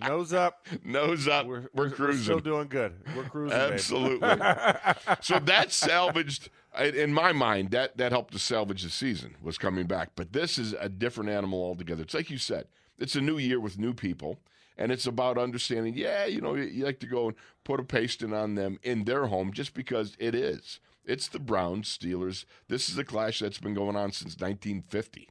[0.00, 0.66] nose up.
[0.84, 1.46] Nose up.
[1.46, 2.24] We're, We're, we're, cruising.
[2.24, 2.94] still doing good.
[3.16, 3.58] We're cruising.
[3.58, 4.28] Absolutely.
[5.20, 9.86] so that salvaged, in my mind, that that helped to salvage the season was coming
[9.86, 10.10] back.
[10.16, 12.02] But this is a different animal altogether.
[12.02, 12.66] It's like you said,
[12.98, 14.38] it's a new year with new people,
[14.76, 15.94] and it's about understanding.
[15.96, 19.04] Yeah, you know, you, you like to go and put a pasting on them in
[19.04, 20.80] their home just because it is.
[21.04, 22.44] It's the Browns, Steelers.
[22.68, 25.28] This is a clash that's been going on since 1950.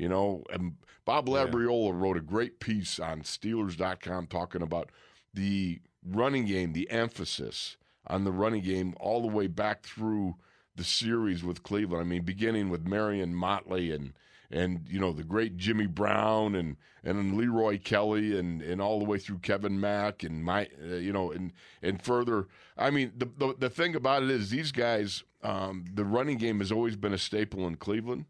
[0.00, 4.88] You know, and Bob Labriola wrote a great piece on Steelers.com talking about
[5.34, 10.36] the running game, the emphasis on the running game all the way back through
[10.74, 12.00] the series with Cleveland.
[12.00, 14.14] I mean, beginning with Marion Motley and
[14.50, 19.04] and you know the great Jimmy Brown and and Leroy Kelly and and all the
[19.04, 22.48] way through Kevin Mack and my uh, you know and and further.
[22.78, 26.60] I mean, the the, the thing about it is these guys, um, the running game
[26.60, 28.24] has always been a staple in Cleveland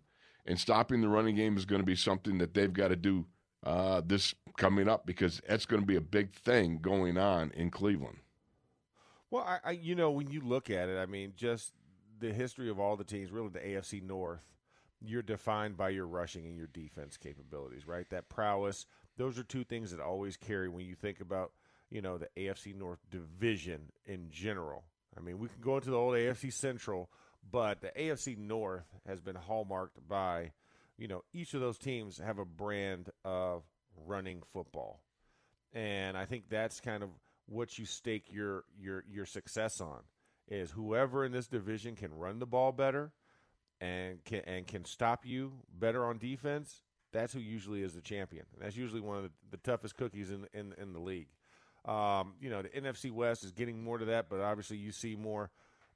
[0.51, 3.25] and stopping the running game is going to be something that they've got to do
[3.65, 7.71] uh, this coming up because that's going to be a big thing going on in
[7.71, 8.19] Cleveland.
[9.31, 11.73] Well, I, I, you know, when you look at it, I mean, just
[12.19, 14.43] the history of all the teams, really the AFC North,
[15.01, 18.11] you're defined by your rushing and your defense capabilities, right?
[18.11, 18.87] That prowess.
[19.17, 21.53] Those are two things that always carry when you think about,
[21.91, 24.85] you know the AFC North division in general.
[25.17, 27.09] I mean, we can go into the old AFC Central,
[27.49, 30.53] but the AFC North has been hallmarked by,
[30.97, 33.63] you know, each of those teams have a brand of
[34.07, 35.03] running football,
[35.73, 37.11] and I think that's kind of
[37.47, 40.01] what you stake your your your success on
[40.49, 43.13] is whoever in this division can run the ball better
[43.81, 46.83] and can and can stop you better on defense.
[47.13, 48.45] That's who usually is the champion.
[48.55, 51.29] And That's usually one of the, the toughest cookies in in, in the league.
[51.85, 55.17] Um, you know, the NFC West is getting more to that, but obviously you see
[55.17, 55.51] more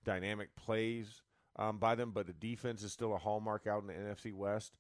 [0.05, 1.23] dynamic plays
[1.57, 2.13] um, by them.
[2.13, 4.73] But the defense is still a hallmark out in the NFC West,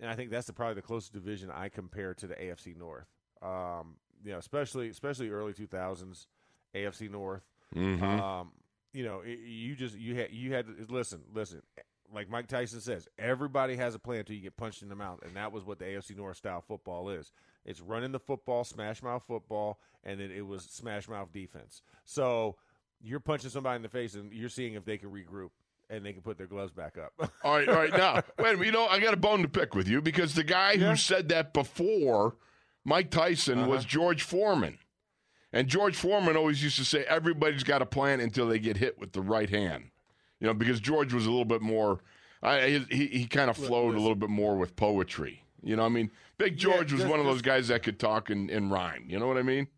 [0.00, 3.06] and I think that's the, probably the closest division I compare to the AFC North.
[3.42, 6.26] Um, you know, especially especially early two thousands
[6.74, 7.42] AFC North.
[7.74, 8.04] Mm-hmm.
[8.04, 8.52] Um,
[8.92, 11.62] you know, it, you just you had you had to listen, listen.
[12.10, 15.20] Like Mike Tyson says, everybody has a plan until you get punched in the mouth,
[15.22, 17.32] and that was what the AFC North style football is.
[17.66, 21.82] It's running the football, smash mouth football, and then it was smash mouth defense.
[22.06, 22.56] So
[23.02, 25.50] you're punching somebody in the face, and you're seeing if they can regroup
[25.90, 27.12] and they can put their gloves back up.
[27.44, 27.92] All right, all right.
[27.92, 28.66] Now, wait minute.
[28.66, 30.90] You know, I got a bone to pick with you because the guy Yeah.
[30.90, 32.36] who said that before
[32.84, 33.88] Mike Tyson was Uh-huh.
[33.88, 34.78] George Foreman.
[35.52, 38.98] And George Foreman always used to say, everybody's got a plan until they get hit
[38.98, 39.90] with the right hand.
[40.40, 42.00] You know, because George was a little bit more,
[42.42, 45.42] I, he, he kind of flowed a little bit more with poetry.
[45.62, 48.28] You know, I mean, Big Yeah, George was one of those guys that could talk
[48.30, 49.06] and, and rhyme.
[49.08, 49.68] You know what I mean?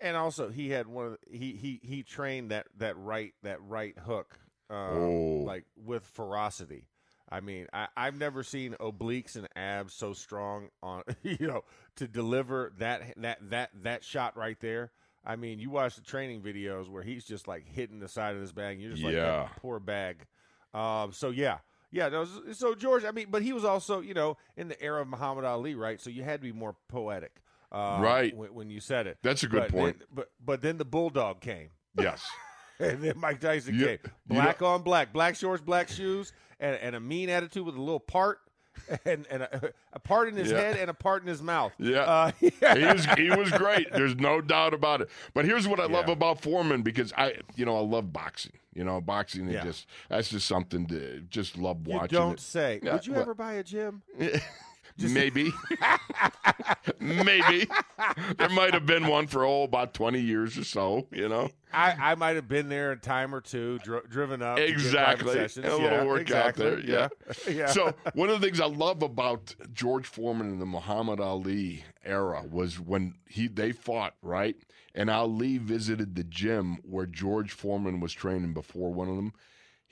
[0.00, 3.62] And also he had one of the, he he he trained that that right that
[3.62, 4.36] right hook
[4.70, 5.42] um, Oh.
[5.44, 6.88] like with ferocity
[7.30, 11.64] i mean I, i've never seen obliques and abs so strong on you know
[11.96, 14.90] to deliver that that that that shot right there
[15.24, 18.40] i mean you watch the training videos where he's just like hitting the side of
[18.40, 19.48] this bag and you're just like Yeah.
[19.56, 20.26] poor bag
[20.74, 21.58] um so yeah
[21.92, 25.00] yeah, no, so George, I mean, but he was also, you know, in the era
[25.02, 26.00] of Muhammad Ali, right?
[26.00, 27.36] So you had to be more poetic,
[27.70, 28.36] uh, Right.
[28.36, 29.18] When, when you said it.
[29.22, 29.98] That's a good But point.
[30.00, 32.26] then- but but then the bulldog came, Yes.
[32.80, 36.76] and then Mike Tyson You- came, you black on black, black shorts, black shoes, and,
[36.76, 38.40] and a mean attitude with a little part,
[39.04, 40.58] and and a, a part in his Yeah.
[40.58, 41.72] head and a part in his mouth.
[41.78, 42.00] Yeah.
[42.00, 43.92] uh, he was he was great.
[43.92, 45.10] There's no doubt about it.
[45.32, 48.52] But here's what I love about Foreman because I you know I love boxing.
[48.74, 49.62] You know boxing is Yeah.
[49.64, 52.18] just that's just something to just love you watching.
[52.18, 52.40] don't it.
[52.40, 52.80] say.
[52.82, 54.02] Yeah, Would you ever buy a gym?
[54.98, 55.52] Maybe,
[57.00, 57.68] maybe
[58.38, 61.08] there might have been one for oh about twenty years or so.
[61.10, 64.56] You know I, I might have been there a time or two, dri- driven up.
[64.56, 66.64] to get private exactly a little yeah, workout exactly.
[66.64, 66.80] there.
[66.80, 67.08] Yeah.
[67.50, 67.66] yeah.
[67.66, 72.44] So one of the things I love about George Foreman and the Muhammad Ali era
[72.48, 74.56] was when he they fought right,
[74.94, 79.32] and Ali visited the gym where George Foreman was training before one of them.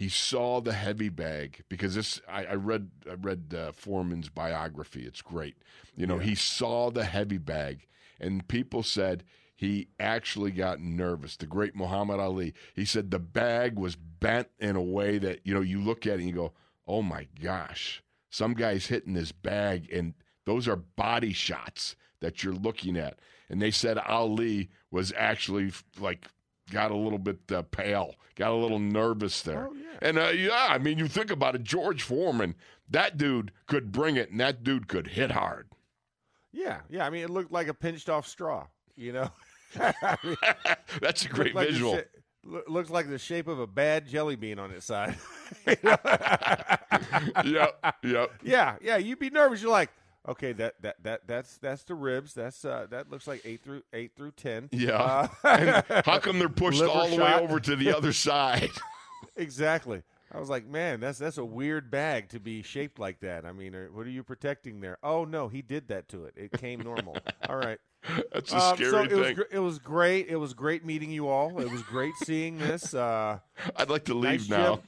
[0.03, 5.07] He saw the heavy bag because this I, I read I read uh, Foreman's biography.
[5.07, 5.55] It's great.
[5.95, 7.87] You know, he saw the heavy bag,
[8.19, 9.23] and people said
[9.55, 11.37] he actually got nervous.
[11.37, 12.53] The great Muhammad Ali.
[12.75, 16.15] He said the bag was bent in a way that you know you look at
[16.15, 16.53] it and you go,
[16.85, 20.15] "Oh my gosh!" Some guy's hitting this bag, and
[20.47, 23.21] those are body shots that you're looking at.
[23.49, 26.27] And they said Ali was actually like
[26.71, 29.69] got a little bit uh, pale, got a little nervous there.
[29.69, 30.09] Oh, yeah.
[30.09, 32.55] And uh, yeah, I mean, you think about it, George Foreman,
[32.89, 35.69] that dude could bring it, and that dude could hit hard.
[36.53, 37.07] yeah, yeah.
[37.07, 38.67] I mean, it looked like a pinched off straw.
[38.97, 39.31] You know,
[39.81, 40.37] I mean,
[41.01, 42.01] That's a great like visual.
[42.45, 45.17] loo- looks like the shape of a bad jelly bean on its side.
[47.45, 48.31] yep, yep.
[48.43, 48.97] Yeah, yeah.
[48.97, 49.63] You'd be nervous.
[49.63, 49.91] You're like,
[50.29, 52.35] okay, that that that that's that's the ribs.
[52.35, 54.69] That's uh that looks like eight through eight through ten.
[54.73, 54.97] Yeah.
[54.97, 55.29] Uh,
[55.89, 57.41] And how come they're pushed all the shot.
[57.41, 58.71] way over to the other side?
[59.37, 60.03] exactly.
[60.35, 63.45] I was like, man, that's that's a weird bag to be shaped like that.
[63.45, 64.97] I mean, uh, what are you protecting there?
[65.03, 66.35] Oh no, he did that to it.
[66.37, 67.19] It came normal.
[67.49, 67.79] all right.
[68.33, 69.35] That's a Um, scary so it was thing.
[69.37, 70.29] gr- it was great.
[70.29, 71.61] It was great meeting you all.
[71.61, 72.95] It was great seeing this.
[72.95, 73.39] Uh,
[73.77, 74.81] I'd like to leave nice now.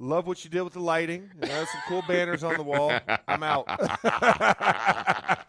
[0.00, 1.28] Love what you did with the lighting.
[1.42, 2.96] Uh, some cool banners on the wall.
[3.26, 3.66] I'm out.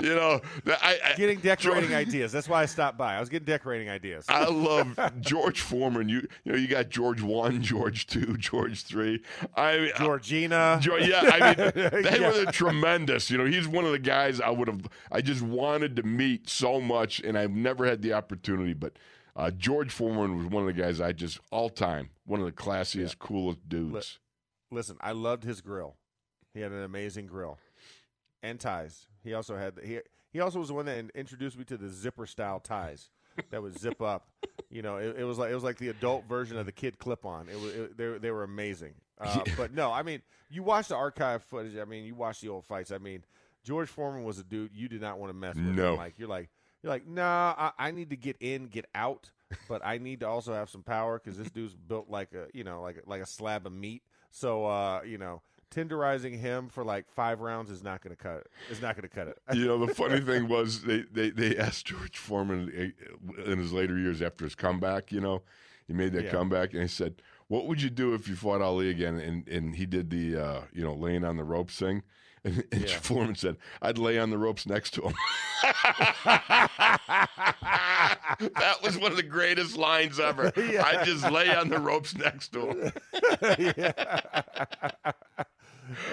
[0.00, 2.32] You know, I, I, getting decorating George- ideas.
[2.32, 3.14] That's why I stopped by.
[3.16, 4.24] I was getting decorating ideas.
[4.28, 6.08] I love George Foreman.
[6.08, 9.22] You you know you got George one, George two, George three.
[9.56, 10.78] I Georgina.
[10.80, 12.44] Jo- yeah, I mean they Yeah.
[12.44, 13.30] were tremendous.
[13.30, 14.86] You know, he's one of the guys I would have.
[15.12, 18.72] I just wanted to meet so much, and I've never had the opportunity.
[18.72, 18.94] But
[19.36, 22.52] uh, George Foreman was one of the guys I just all time one of the
[22.52, 24.18] classiest, coolest dudes.
[24.70, 25.96] Listen, I loved his grill.
[26.52, 27.58] He had an amazing grill
[28.42, 29.06] and ties.
[29.22, 30.00] He also had he
[30.32, 33.10] he also was the one that introduced me to the zipper style ties
[33.50, 34.28] that would zip up.
[34.70, 36.98] You know, it, it was like it was like the adult version of the kid
[36.98, 37.48] clip on.
[37.48, 38.94] It was it, they they were amazing.
[39.20, 40.20] Uh, But no, I mean,
[40.50, 41.76] you watch the archive footage.
[41.76, 42.90] I mean, you watch the old fights.
[42.90, 43.24] I mean,
[43.62, 45.64] George Foreman was a dude you did not want to mess with.
[45.64, 45.94] No.
[45.94, 46.50] Like you're like
[46.84, 49.30] You're like, nah, I, I need to get in, get out,
[49.70, 52.62] but I need to also have some power because this dude's built like a you
[52.62, 54.02] know like a, like a slab of meat.
[54.30, 55.40] So uh, you know,
[55.74, 58.50] tenderizing him for like five rounds is not going to cut it.
[58.68, 59.38] Is not going to cut it.
[59.54, 62.92] You know, the funny thing was they, they, they asked George Foreman
[63.46, 65.42] in his later years after his comeback, you know,
[65.86, 66.30] he made that Yeah.
[66.32, 69.16] comeback and he said, what would you do if you fought Ali again?
[69.18, 72.02] And, and he did the, uh, you know, laying on the ropes thing.
[72.44, 72.98] And, and Yeah.
[72.98, 75.14] Foreman said, I'd lay on the ropes next to him.
[78.54, 80.52] that was one of the greatest lines ever.
[80.56, 82.92] I'd just lay on the ropes next to him.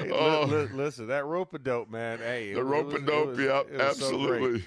[0.02, 0.46] Hey, Oh.
[0.50, 2.20] li- listen, that rope a dope, man.
[2.20, 4.64] Hey, The rope it and was- it dope, yep, was so absolutely.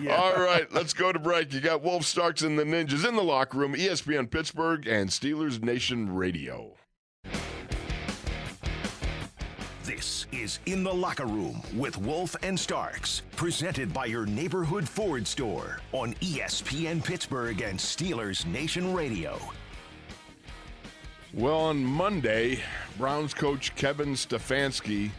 [0.00, 0.16] Yeah.
[0.16, 1.52] All right, let's go to break.
[1.52, 5.62] You got Wolf Starks and the Ninjas in the locker room, ESPN Pittsburgh and Steelers
[5.62, 6.72] Nation Radio.
[9.96, 15.26] This is In the Locker Room with Wolf and Starks, presented by your neighborhood Ford
[15.26, 19.40] store on ESPN Pittsburgh and Steelers Nation Radio.
[21.32, 22.60] Well, on Monday,
[22.98, 25.12] Browns coach Kevin Stefanski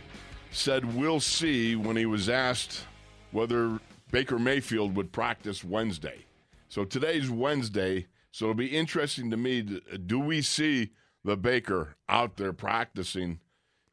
[0.52, 2.86] said we'll see when he was asked
[3.32, 3.80] whether
[4.12, 6.24] Baker Mayfield would practice Wednesday.
[6.70, 9.64] So today's Wednesday, so it'll be interesting to me.
[10.06, 10.92] Do we see
[11.24, 13.40] the Baker out there practicing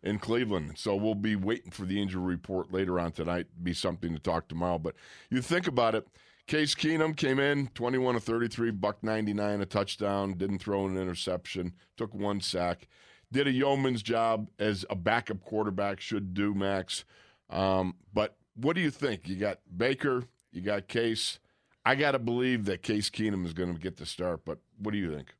[0.05, 0.75] in Cleveland?
[0.77, 3.47] So we'll be waiting for the injury report later on tonight.
[3.63, 4.79] Be something to talk tomorrow.
[4.79, 4.95] But
[5.31, 6.07] you think about it.
[6.47, 11.73] Case Keenum came in 21 to 33, buck 99, a touchdown, didn't throw an interception,
[11.97, 12.87] took one sack,
[13.33, 17.05] did a yeoman's job as a backup quarterback should do, Max.
[17.49, 19.27] Um, but what do you think?
[19.27, 21.39] You got Baker, you got Case.
[21.87, 24.93] I got to believe that Case Keenum is going to get the start, but what
[24.93, 25.35] do you think?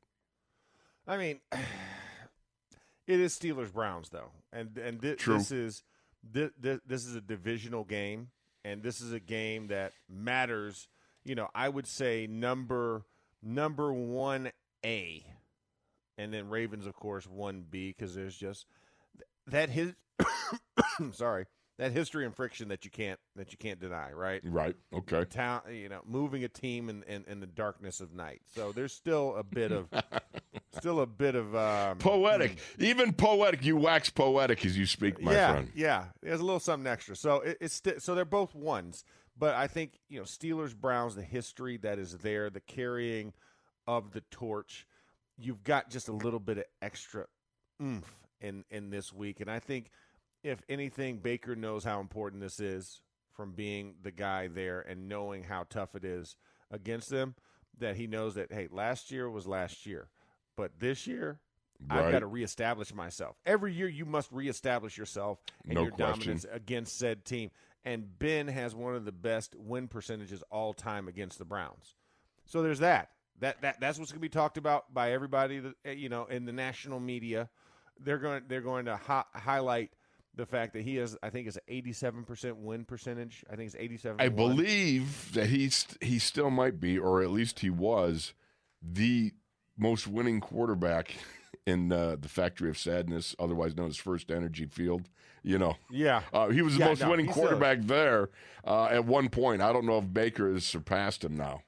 [1.07, 1.39] I mean,
[3.07, 5.37] it is Steelers Browns though, and and True.
[5.37, 5.83] this is
[6.23, 8.29] this, this is a divisional game,
[8.63, 10.87] and this is a game that matters.
[11.23, 13.03] You know, I would say number
[13.41, 14.51] number one
[14.85, 15.25] A,
[16.17, 18.65] and then Ravens, of course, one B because there's just
[19.47, 19.93] that his
[21.11, 21.45] sorry
[21.77, 24.41] that history and friction that you can't that you can't deny, right?
[24.45, 24.75] Right.
[24.93, 25.25] Okay.
[25.25, 28.41] town, you know, moving a team in, in, in the darkness of night.
[28.53, 29.89] So there's still a bit of,
[30.77, 32.59] still a bit of um, Poetic.
[32.79, 33.65] Even poetic.
[33.65, 35.71] You wax poetic as you speak, my yeah, friend.
[35.75, 35.85] yeah.
[35.85, 36.05] Yeah.
[36.21, 37.15] There's a little something extra.
[37.15, 39.03] So it, it's sti- so they're both ones,
[39.37, 43.33] but I think you know Steelers Browns, the history that is there, the carrying
[43.85, 44.87] of the torch.
[45.37, 47.25] You've got just a little bit of extra
[47.81, 48.09] oomph
[48.39, 49.91] in in this week, and I think
[50.45, 53.01] if anything, Baker knows how important this is
[53.33, 56.35] from being the guy there and knowing how tough it is
[56.71, 57.35] against them.
[57.79, 60.07] That he knows that hey, last year was last year,
[60.55, 61.39] but this year
[61.89, 63.35] I've got to reestablish myself.
[63.45, 66.19] Every year you must reestablish yourself and No your question.
[66.19, 67.51] dominance against said team.
[67.83, 71.95] And Ben has one of the best win percentages all time against the Browns.
[72.45, 73.09] So there's that.
[73.41, 76.45] That that that's what's going to be talked about by everybody that you know in
[76.45, 77.49] the national media.
[77.99, 79.91] They're going they're going to hi- highlight
[80.35, 83.43] the fact that he has I think it's an 87% win percentage.
[83.51, 87.59] I think it's 87 I believe that he's he still might be, or at least
[87.59, 88.33] he was,
[88.81, 89.33] the
[89.77, 91.15] most winning quarterback
[91.67, 95.09] in uh, the Factory of Sadness, otherwise known as First Energy Field.
[95.43, 96.23] You know, Yeah.
[96.33, 98.29] uh, he was the Yeah, most no, winning he's a- quarterback there
[98.65, 99.61] uh, at one point.
[99.61, 101.61] I don't know if Baker has surpassed him now.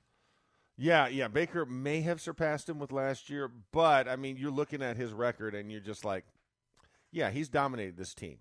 [0.79, 1.27] Yeah, yeah.
[1.27, 5.11] Baker may have surpassed him with last year, but I mean, you're looking at his
[5.13, 6.25] record and you're just like,
[7.11, 8.37] yeah, he's dominated this team.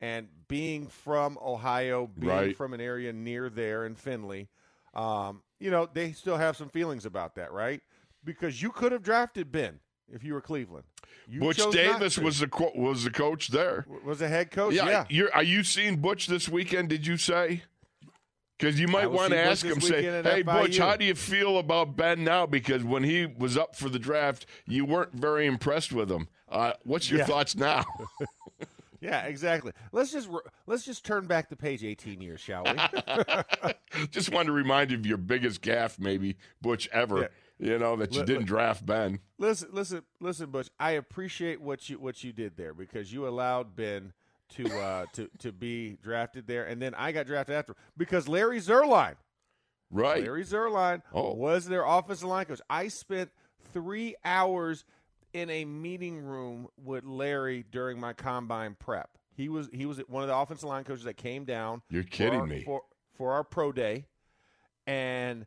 [0.00, 2.56] And being from Ohio, being Right.
[2.56, 4.48] from an area near there in Findlay,
[4.94, 7.80] um, you know, they still have some feelings about that, right?
[8.24, 9.80] Because you could have drafted Ben
[10.12, 10.84] if you were Cleveland.
[11.28, 13.86] You Butch Davis was the co- was the coach there.
[14.04, 14.74] was a head coach.
[14.74, 16.88] yeah, Yeah, You're, are you seeing Butch this weekend?
[16.90, 17.62] Did you say?
[18.58, 21.94] Because you might want to ask him, say, "Hey, Butch, how do you feel about
[21.96, 22.46] Ben now?
[22.46, 26.28] Because when he was up for the draft, you weren't very impressed with him.
[26.48, 27.26] Uh, what's your Yeah.
[27.26, 27.84] thoughts now?"
[29.06, 29.72] yeah, exactly.
[29.92, 32.72] Let's just re- let's just turn back the page 18 years, shall we?
[34.10, 37.30] Just wanted to remind you of your biggest gaffe, maybe Butch ever.
[37.58, 37.72] Yeah.
[37.72, 39.20] You know that you Let- didn't draft Ben.
[39.38, 40.68] Listen, listen, listen, Butch.
[40.78, 44.12] I appreciate what you what you did there because you allowed Ben
[44.56, 48.60] to uh, to to be drafted there, and then I got drafted after because Larry
[48.60, 49.14] Zierlein,
[49.90, 50.22] Right.
[50.22, 51.32] Larry Zierlein Oh.
[51.34, 52.60] was their offensive line coach.
[52.68, 53.30] I spent
[53.72, 54.84] three hours
[55.36, 59.10] in a meeting room with Larry during my combine prep.
[59.34, 61.82] He was he was one of the offensive line coaches that came down.
[61.90, 62.62] You're for kidding our- me.
[62.64, 62.82] for
[63.16, 64.06] for our pro day,
[64.86, 65.46] and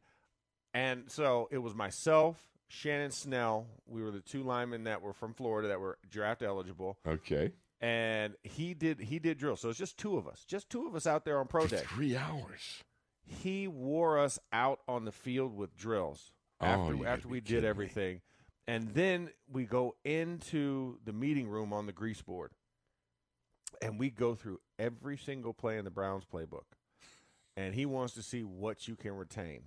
[0.74, 2.38] and so it was myself,
[2.68, 3.68] Shannon Snell.
[3.88, 7.52] We were the two linemen that were from Florida that were draft eligible, Okay.
[7.82, 9.56] and he did he did drill.
[9.56, 11.70] So it's just two of us, just two of us out there on pro For
[11.78, 11.84] day.
[11.88, 12.84] three hours.
[13.26, 17.64] he wore us out on the field with drills Oh, after gotta after we did
[17.64, 18.22] me.
[18.70, 22.52] And then we go into the meeting room on the grease board,
[23.82, 26.66] and we go through every single play in the Browns playbook,
[27.58, 29.64] and he wants to see what you can retain.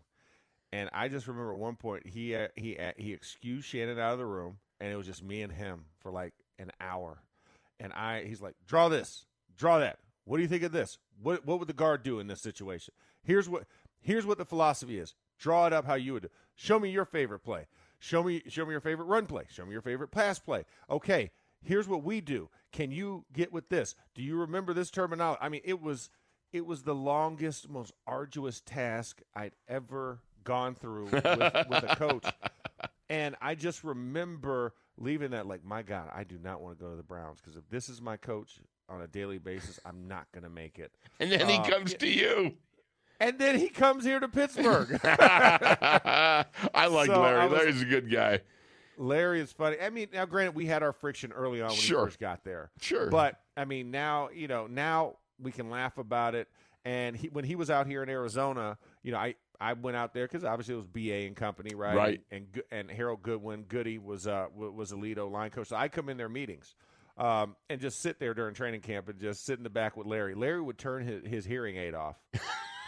[0.72, 4.12] And I just remember at one point he uh, he uh, he excused Shannon out
[4.12, 7.24] of the room, and it was just me and him for like an hour.
[7.80, 9.26] And I he's like, draw this,
[9.56, 9.98] draw that.
[10.26, 10.98] What do you think of this?
[11.20, 12.94] What what would the guard do in this situation?
[13.24, 13.64] Here's what
[14.00, 15.16] here's what the philosophy is.
[15.40, 16.28] Draw it up how you would do.
[16.54, 17.66] Show me your favorite play.
[18.02, 19.44] Show me show me your favorite run play.
[19.48, 20.64] Show me your favorite pass play.
[20.90, 21.30] Okay,
[21.62, 22.48] here's what we do.
[22.72, 23.94] Can you get with this?
[24.16, 25.38] Do you remember this terminology?
[25.40, 26.10] I mean, it was
[26.52, 32.24] it was the longest, most arduous task I'd ever gone through with, with a coach.
[33.08, 36.90] And I just remember leaving that like, my God, I do not want to go
[36.90, 40.26] to the Browns because if this is my coach on a daily basis, I'm not
[40.32, 40.92] going to make it.
[41.20, 42.54] And then he Uh, comes to you.
[43.22, 44.98] And then he comes here to Pittsburgh.
[45.04, 46.44] I
[46.90, 47.40] like So Larry.
[47.40, 48.40] I was- Larry's a good guy.
[48.98, 49.76] Larry is funny.
[49.80, 52.00] I mean, now granted, we had our friction early on when Sure.
[52.00, 52.70] he first got there.
[52.80, 53.08] Sure.
[53.10, 56.48] But I mean, now you know, now we can laugh about it.
[56.84, 60.12] And he, when he was out here in Arizona, you know, I I went out
[60.14, 61.96] there because obviously it was BA and company, right?
[61.96, 62.20] Right.
[62.30, 65.68] And and Harold Goodwin, Goody was uh was a lead O line coach.
[65.68, 66.74] So I come in their meetings.
[67.18, 70.06] Um, and just sit there during training camp and just sit in the back with
[70.06, 70.34] Larry.
[70.34, 72.16] Larry would turn his, his hearing aid off,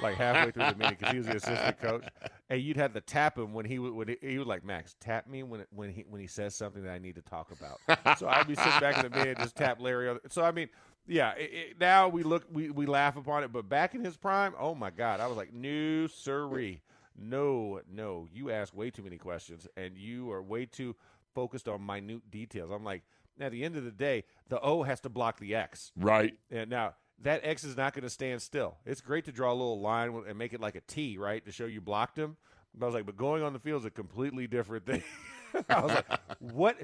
[0.01, 2.05] like halfway through the meeting because he was the assistant coach,
[2.51, 4.97] and you'd have to tap him when he would when he, he would like Max
[5.01, 8.19] tap me when when he when he says something that I need to talk about.
[8.19, 10.09] so I'd be sitting back in the meeting and just tap Larry.
[10.09, 10.69] On, so I mean,
[11.07, 11.33] yeah.
[11.33, 14.55] It, it, now we look we we laugh upon it, but back in his prime,
[14.59, 16.83] oh my god, I was like, no siree,
[17.17, 18.29] no no.
[18.33, 20.97] You ask way too many questions, and you are way too
[21.35, 22.71] focused on minute details.
[22.71, 23.03] I'm like,
[23.41, 25.93] at the end of the day, the O has to block the X.
[25.97, 26.35] Right.
[26.51, 28.77] And now that X is not going to stand still.
[28.85, 31.53] It's great to draw a little line and make it like a T, right, to
[31.53, 32.37] show you blocked him.
[32.75, 35.03] But I was like, but going on the field is a completely different thing.
[35.69, 36.77] I was like, what?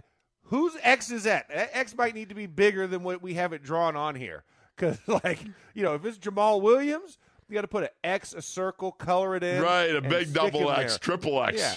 [0.44, 1.48] Whose X is that?
[1.48, 4.44] That X might need to be bigger than what we have it drawn on here.
[4.76, 5.40] Because, like,
[5.74, 7.18] you know, if it's Jamal Williams,
[7.48, 9.62] you got to put an X, a circle, color it in.
[9.62, 9.94] Right.
[9.94, 10.98] A big double X, there.
[10.98, 11.58] triple X.
[11.58, 11.74] Yeah,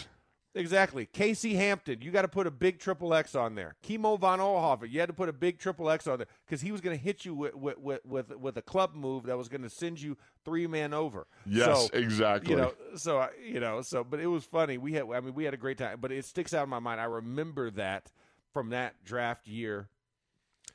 [0.56, 1.06] exactly.
[1.06, 3.76] Casey Hampton, you got to put a big triple X on there.
[3.82, 6.72] Kimo von Oelhoffen, you had to put a big triple X on there because he
[6.72, 9.50] was going to hit you with with, with with with a club move that was
[9.50, 11.28] going to send you three man over.
[11.46, 12.52] Yes, so, exactly.
[12.52, 14.78] You know, so you know, so but it was funny.
[14.78, 15.98] We had, I mean, we had a great time.
[16.00, 17.02] But it sticks out in my mind.
[17.02, 18.12] I remember that
[18.52, 19.90] from that draft year.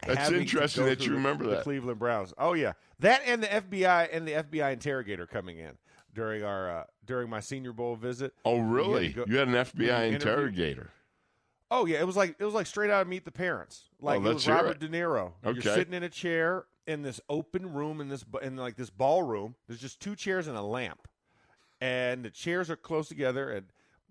[0.06, 1.62] That's interesting that you the- remember the that.
[1.64, 2.32] Cleveland Browns.
[2.38, 5.76] Oh yeah, that and the FBI and the FBI interrogator coming in
[6.14, 8.32] during our uh, during my Senior Bowl visit.
[8.44, 9.08] Oh, You had really?
[9.10, 10.90] go- You had an FBI interrogator.
[11.70, 13.84] Oh yeah, it was like it was like straight out of Meet the Parents.
[14.00, 14.78] Like Oh, it was Robert it.
[14.80, 15.32] De Niro.
[15.44, 15.60] Okay.
[15.62, 19.54] You're sitting in a chair in this open room in this in like this ballroom.
[19.66, 21.06] There's just two chairs and a lamp,
[21.80, 23.50] and the chairs are close together.
[23.50, 23.66] And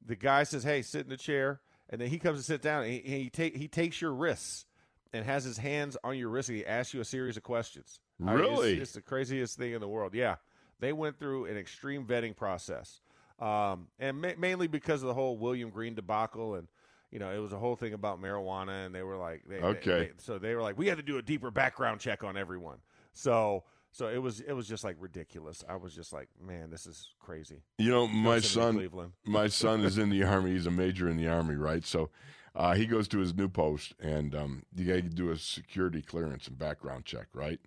[0.06, 2.84] the guy says, "Hey, sit in the chair." And then he comes to sit down.
[2.84, 4.66] And he he, take, he takes your wrists
[5.14, 8.00] and has his hands on your wrist And he asks you a series of questions.
[8.22, 8.80] I mean, it's- Really?
[8.80, 10.14] it's, the craziest thing in the world.
[10.14, 10.36] Yeah,
[10.80, 13.02] they went through an extreme vetting process,
[13.40, 16.68] um, and ma- mainly because of the whole William Green debacle and
[17.10, 19.64] you know, it was a whole thing about marijuana, and they were like, they, they-
[19.64, 20.00] Okay.
[20.08, 22.80] they- so they were like, we had to do a deeper background check on everyone.
[23.14, 25.64] So, so it was, it was just like ridiculous.
[25.70, 27.62] I was just like, man, this is crazy.
[27.78, 29.12] You know, my Don't send me to son, Cleveland.
[29.26, 30.52] my son is in the army.
[30.52, 31.86] He's a major in the army, right?
[31.86, 32.10] So
[32.58, 36.02] uh, he goes to his new post, and um, you got to do a security
[36.02, 37.60] clearance and background check, right?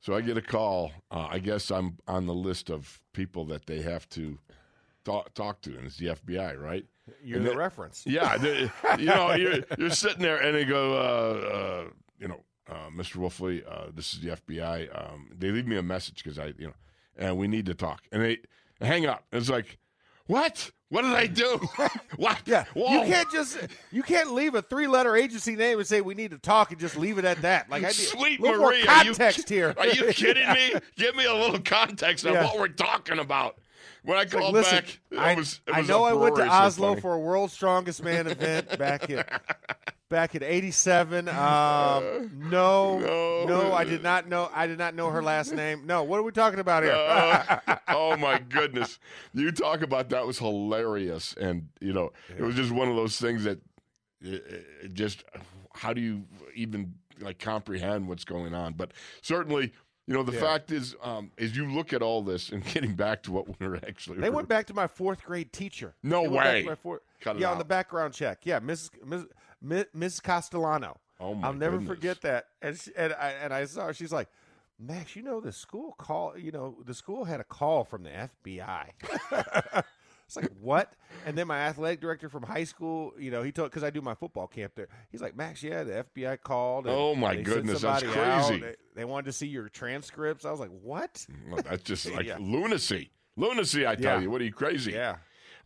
[0.00, 0.92] So I get a call.
[1.10, 4.38] Uh, I guess I'm on the list of people that they have to
[5.04, 6.84] talk, talk to, and it's the FBI, right?
[7.22, 8.04] You're And the then- reference.
[8.06, 11.84] Yeah, they, you know, you're, you're sitting there, and they go, uh, uh,
[12.18, 13.16] you know, uh, Mr.
[13.16, 14.88] Wolfley, uh, this is the FBI.
[14.92, 16.74] Um, they leave me a message because I, you know,
[17.16, 18.38] and we need to talk, and they
[18.80, 19.24] hang up.
[19.32, 19.78] It's like,
[20.26, 20.70] what?
[20.88, 21.60] What did I do?
[22.16, 22.38] what?
[22.46, 22.92] Yeah, Whoa.
[22.92, 23.58] you can't just
[23.90, 26.78] you can't leave a three letter agency name and say we need to talk and
[26.78, 27.68] just leave it at that.
[27.68, 29.74] Like I need Sweet Marie, more are you context here.
[29.76, 30.74] Are you kidding me?
[30.96, 32.44] Give me a little context on Yeah.
[32.44, 33.56] what we're talking about.
[34.04, 37.00] When I Like, called listen, back, I, was, I know I went to Oslo funny.
[37.00, 39.24] for a World's Strongest Man event back in
[40.08, 41.28] back in '87.
[41.28, 41.34] Um,
[42.50, 43.44] no, No.
[43.46, 44.50] no, I did not know.
[44.54, 45.86] I did not know her last name.
[45.86, 46.92] No, what are we talking about here?
[46.92, 48.98] Uh, oh my goodness!
[49.34, 53.18] You talk about that was hilarious, and you know it was just one of those
[53.18, 53.60] things that
[54.22, 55.24] it, it just
[55.74, 58.74] how do you even like comprehend what's going on?
[58.74, 58.92] But
[59.22, 59.72] certainly,
[60.06, 60.40] you know the Yeah.
[60.40, 63.66] fact is, um, as you look at all this and getting back to what we
[63.66, 65.94] were actually They went back to my fourth grade teacher.
[66.02, 66.74] No They went back to way.
[66.82, 68.40] four- Cut it yeah, on the background check.
[68.44, 68.90] Yeah, Mrs.
[69.06, 69.26] Mrs.
[69.62, 70.22] Mi- Mrs.
[70.22, 70.98] Castellano.
[71.18, 71.96] Oh my I'll never goodness.
[71.96, 72.46] forget that.
[72.62, 73.94] And she, and I and I saw her.
[73.94, 74.28] She's like,
[74.78, 76.36] Max, you know the school call.
[76.36, 78.10] You know the school had a call from the
[78.44, 78.88] FBI.
[80.26, 80.92] it's like what?
[81.24, 84.00] And then my athletic director from high school, you know, he told because I do
[84.02, 84.88] my football camp there.
[85.10, 86.86] He's like, Max, yeah, the FBI called.
[86.86, 88.60] and Oh, my goodness, that's crazy.
[88.60, 90.44] They, they wanted to see your transcripts.
[90.44, 91.26] I was like, what?
[91.50, 92.36] Well, that's just like Yeah.
[92.40, 93.10] lunacy.
[93.36, 94.20] Lunacy, I tell Yeah.
[94.22, 94.30] you.
[94.30, 94.92] What are you crazy?
[94.92, 95.16] Yeah,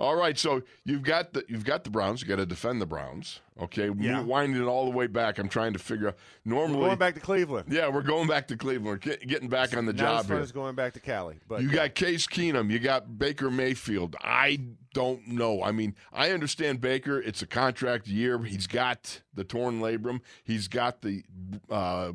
[0.01, 2.23] All right, so you've got the you've got the Browns.
[2.23, 3.41] You got to defend the Browns.
[3.61, 4.23] Okay, Yeah.
[4.23, 5.39] winding it all the way back.
[5.39, 6.17] I'm trying to figure out.
[6.47, 7.71] Normally, we're going back to Cleveland.
[7.71, 8.87] yeah, we're going back to Cleveland.
[8.87, 10.43] We're getting back on the Not job as fun here.
[10.43, 11.75] as going back to Cali, but You yeah.
[11.89, 12.71] got Case Keenum.
[12.71, 14.17] You got Baker Mayfield.
[14.23, 14.61] I
[14.95, 15.63] don't know.
[15.63, 17.21] I mean, I understand Baker.
[17.21, 18.43] It's a contract year.
[18.43, 20.21] He's got the torn labrum.
[20.43, 21.25] He's got the
[21.71, 22.13] uh,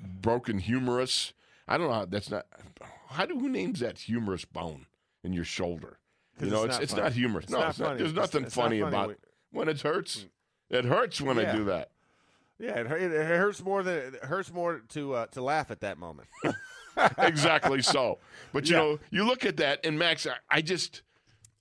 [0.00, 1.32] broken humerus.
[1.66, 1.94] I don't know.
[1.94, 2.46] How, that's not.
[3.08, 4.86] How do who names that humerus bone
[5.24, 5.98] in your shoulder?
[6.40, 7.44] You know, it's it's not it's not humerus.
[7.44, 9.16] It's no, not it's not, there's nothing funny funny about when-
[9.52, 10.26] when it hurts.
[10.70, 11.90] It hurts when I do that.
[12.58, 15.98] yeah, it, it hurts more than it hurts more to uh, to laugh at that
[15.98, 16.28] moment.
[17.18, 18.18] exactly so.
[18.52, 18.82] But you Yeah.
[18.82, 21.02] know, you look at that, and Max, I, I just,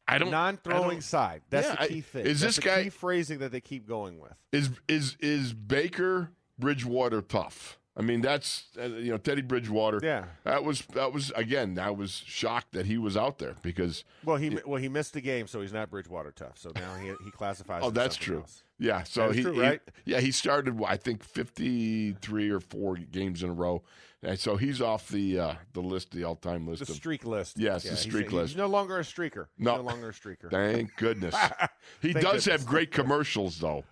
[0.07, 0.30] I don't.
[0.32, 1.41] Non-throwing don't- side.
[1.49, 2.26] That's Yeah, the I- key thing.
[2.26, 4.34] is That's this the guy- key phrasing that they keep going with?
[4.51, 7.80] Is is is Baker Bridgewater tough?
[7.95, 9.99] I mean, that's uh, you know Teddy Bridgewater.
[10.01, 10.25] Yeah.
[10.45, 11.77] that was that was again.
[11.77, 15.21] I was shocked that he was out there because Well, he well he missed the
[15.21, 16.57] game, so he's not Bridgewater tough.
[16.57, 17.81] So now he he classifies.
[17.85, 18.37] oh, that's true.
[18.39, 18.63] else.
[18.79, 19.81] Yeah, so he, true, he- right?
[20.05, 23.83] yeah he started I think fifty three or four games in a row,
[24.23, 26.97] and so he's off the uh, the list, the all time list The of.
[26.97, 27.59] streak list.
[27.59, 28.57] Yes, the he's- streak he's, list.
[28.57, 29.45] no longer a streaker.
[29.55, 29.75] He's No.
[29.77, 30.49] no longer a streaker.
[30.49, 31.35] Thank goodness.
[32.01, 32.45] he Thank does goodness.
[32.45, 33.83] have great commercials though.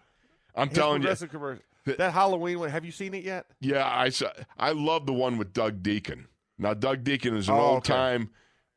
[0.55, 1.07] I'm His telling you.
[1.07, 1.29] progressive
[1.85, 2.69] that Halloween one.
[2.69, 3.45] Have you seen it yet?
[3.59, 4.29] Yeah, I saw.
[4.57, 6.25] I love the one with Doug Dieken.
[6.57, 7.65] Now, Doug Dieken is an Oh, okay.
[7.73, 8.29] old time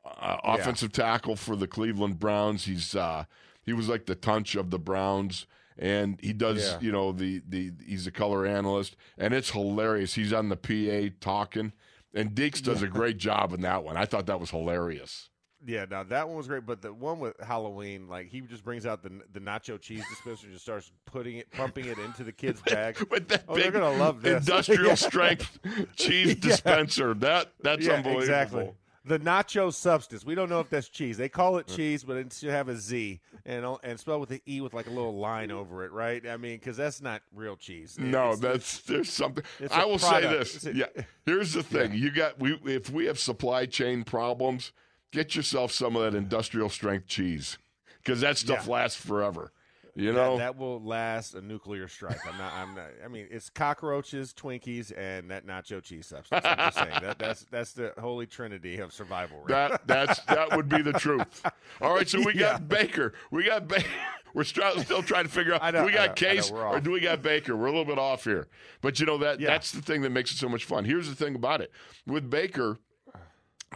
[0.03, 2.65] uh, offensive tackle for the Cleveland Browns.
[2.65, 3.25] He's uh,
[3.63, 5.45] he was like the Tunch of the Browns,
[5.77, 6.79] and he does Yeah.
[6.81, 10.13] you know the the he's a color analyst, and it's hilarious.
[10.15, 11.73] He's on the PA talking,
[12.13, 13.97] and Deeks does a great job in that one.
[13.97, 15.29] I thought that was hilarious.
[15.65, 18.85] Yeah, now that one was great, but the one with Halloween, like he just brings
[18.85, 22.31] out the the nacho cheese dispenser and just starts putting it, pumping it into the
[22.31, 22.97] kid's bag.
[23.09, 24.47] With that Oh, they're gonna love this.
[24.47, 25.57] industrial strength
[25.95, 26.33] cheese Yeah.
[26.49, 27.13] dispenser.
[27.15, 28.21] That that's yeah, unbelievable.
[28.21, 28.71] exactly.
[29.07, 30.25] The nacho substance.
[30.25, 31.15] We don't know if that's cheese.
[31.17, 31.75] They call it uh.
[31.75, 34.73] cheese, but it should have a Z and uh, and spelled with an E with
[34.73, 36.27] like a little line over it, right?
[36.27, 37.97] I mean, because that's not real cheese.
[37.99, 39.43] No, It's- that's there's something.
[39.71, 40.47] I will product.
[40.47, 40.65] say this.
[40.67, 41.93] A- yeah, here's the thing.
[41.93, 44.71] You got we if we have supply chain problems,
[45.15, 47.57] get yourself some of that industrial strength cheese
[48.03, 48.73] because that stuff Yeah.
[48.73, 49.51] lasts forever.
[49.97, 52.17] You know, that will last a nuclear strike.
[52.27, 52.51] I'm not.
[52.53, 52.87] I'm not.
[53.01, 56.41] I mean, it's cockroaches, Twinkies, and that nacho cheese substance.
[56.43, 59.37] I'm just saying that that's that's the holy trinity of survival.
[59.39, 59.69] Right?
[59.71, 61.41] that that's that would be the truth.
[61.79, 62.51] All right, so we Yeah.
[62.51, 63.13] got Baker.
[63.31, 63.87] We got Baker.
[64.33, 66.99] We're still trying to figure out know, do we got know, Case or do we
[66.99, 67.55] got Baker?
[67.55, 68.49] We're a little bit off here,
[68.81, 69.47] but you know that Yeah.
[69.47, 70.83] that's the thing that makes it so much fun.
[70.83, 71.71] Here's the thing about it
[72.05, 72.79] with Baker,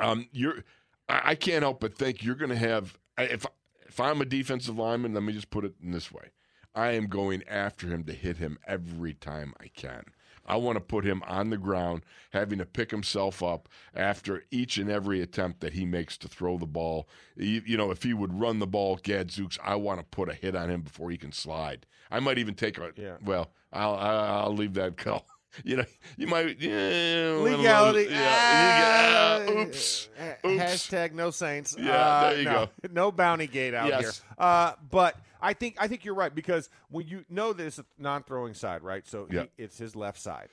[0.01, 0.65] um, you're
[1.09, 3.45] I, I can't help but think you're going to have if
[3.87, 6.29] if I'm a defensive lineman, let me just put it in this way:
[6.75, 10.03] I am going after him to hit him every time I can.
[10.45, 14.77] I want to put him on the ground, having to pick himself up after each
[14.77, 17.07] and every attempt that he makes to throw the ball.
[17.35, 20.33] You, you know, if he would run the ball, Gadzooks, I want to put a
[20.33, 21.85] hit on him before he can slide.
[22.09, 22.91] I might even take a.
[22.95, 23.17] Yeah.
[23.23, 25.23] Well, I'll I'll I'll leave that go.
[25.63, 25.85] You know,
[26.17, 28.07] you might yeah, Legality.
[28.11, 30.09] Yeah, ah, yeah, oops.
[30.19, 30.61] uh, Oops.
[30.63, 31.75] Hashtag no saints.
[31.77, 32.69] Yeah, Uh, there you no, go.
[32.91, 34.01] No bounty gate out Yes.
[34.01, 34.35] here.
[34.37, 37.85] Uh, but I think I think you're right because when you know that it's a
[37.97, 39.07] non-throwing side, right?
[39.07, 40.49] So he- it's his left side.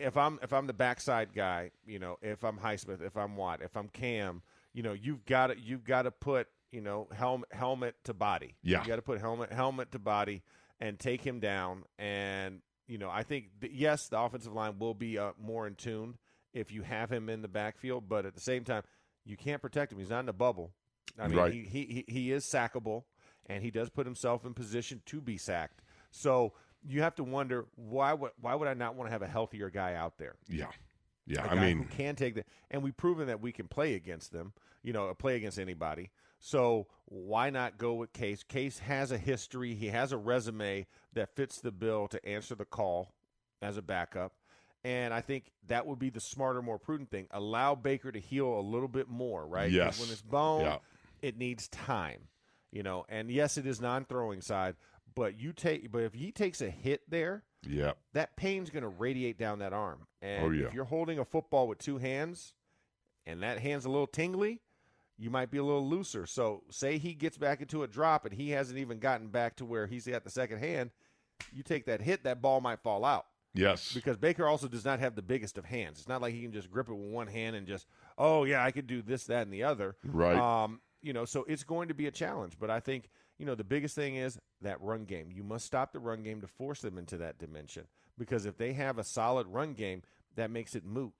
[0.00, 3.62] If I'm if I'm the backside guy, you know, if I'm Highsmith, if I'm Watt,
[3.62, 4.42] if I'm Cam,
[4.72, 8.54] you know, you've got to you've got to put you know helmet helmet to body.
[8.62, 8.82] Yeah.
[8.82, 10.42] you got to put helmet helmet to body
[10.80, 11.84] and take him down.
[11.98, 15.74] And you know, I think th- yes, the offensive line will be uh, more in
[15.76, 16.16] tune
[16.52, 18.82] if you have him in the backfield, but at the same time,
[19.24, 19.98] you can't protect him.
[19.98, 20.72] He's not in a bubble.
[21.18, 21.52] I mean, Right.
[21.52, 23.04] he, he he is sackable,
[23.46, 25.82] and he does put himself in position to be sacked.
[26.10, 29.26] So you have to wonder why would why would I not want to have a
[29.28, 30.36] healthier guy out there?
[30.48, 30.66] Yeah,
[31.26, 31.44] yeah.
[31.46, 34.52] I mean, who can take the and we've proven that we can play against them.
[34.82, 36.10] You know, play against anybody.
[36.38, 38.42] So why not go with Case?
[38.42, 39.74] Case has a history.
[39.74, 43.12] He has a resume that fits the bill to answer the call
[43.60, 44.32] as a backup.
[44.84, 47.26] And I think that would be the smarter, more prudent thing.
[47.32, 49.70] Allow Baker to heal a little bit more, right?
[49.70, 50.00] Yes.
[50.00, 50.78] When it's bone, Yeah.
[51.20, 52.28] it needs time.
[52.70, 54.76] You know, and yes, it is non-throwing side,
[55.14, 58.88] but you take, but if he takes a hit there, yeah, that pain's going to
[58.90, 60.00] radiate down that arm.
[60.22, 60.66] Oh, and Oh, yeah.
[60.66, 62.52] if you're holding a football with two hands
[63.26, 64.60] and that hand's a little tingly,
[65.18, 66.26] you might be a little looser.
[66.26, 69.64] So, say he gets back into a drop and he hasn't even gotten back to
[69.64, 70.90] where he's at the second hand,
[71.52, 73.26] you take that hit, that ball might fall out.
[73.54, 73.92] Yes.
[73.92, 75.98] Because Baker also does not have the biggest of hands.
[75.98, 78.64] It's not like he can just grip it with one hand and just, oh yeah,
[78.64, 79.96] I could do this, that, and the other.
[80.04, 80.36] Right.
[80.36, 82.54] Um, you know, so it's going to be a challenge.
[82.58, 83.08] But I think,
[83.38, 85.30] you know, the biggest thing is that run game.
[85.32, 87.86] You must stop the run game to force them into that dimension.
[88.16, 90.02] Because if they have a solid run game,
[90.36, 91.12] that makes it moot.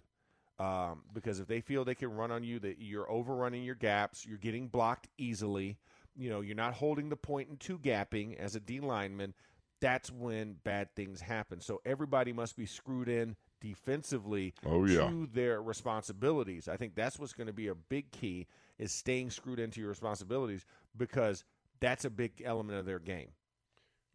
[0.58, 4.26] Um, because if they feel they can run on you, that you're overrunning your gaps,
[4.26, 5.78] you're getting blocked easily,
[6.16, 9.34] you know, you're not holding the point and two gapping as a D lineman,
[9.80, 11.60] that's when bad things happen.
[11.60, 15.08] So everybody must be screwed in defensively Oh, yeah.
[15.08, 16.68] to their responsibilities.
[16.68, 18.46] I think that's what's going to be a big key
[18.78, 21.44] is staying screwed into your responsibilities because
[21.80, 23.28] that's a big element of their game.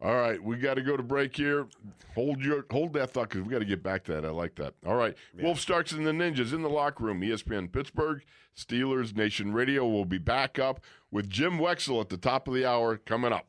[0.02, 1.66] All right, we got to go to break here.
[2.14, 4.24] Hold your hold that thought because we got to get back to that.
[4.24, 4.74] I like that.
[4.86, 7.20] All right, Wolf Starks and the Ninjas in the locker room.
[7.20, 8.22] ESPN Pittsburgh
[8.56, 10.80] Steelers Nation Radio will be back up
[11.10, 13.46] with Jim Wexell at the top of the hour coming up.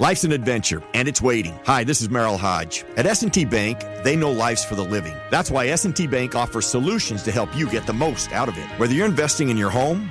[0.00, 1.58] Life's an adventure, and it's waiting.
[1.66, 2.86] Hi, this is Merril Hoge.
[2.96, 5.14] At S&T Bank, they know life's for the living.
[5.30, 8.64] That's why S&T Bank offers solutions to help you get the most out of it.
[8.78, 10.10] Whether you're investing in your home,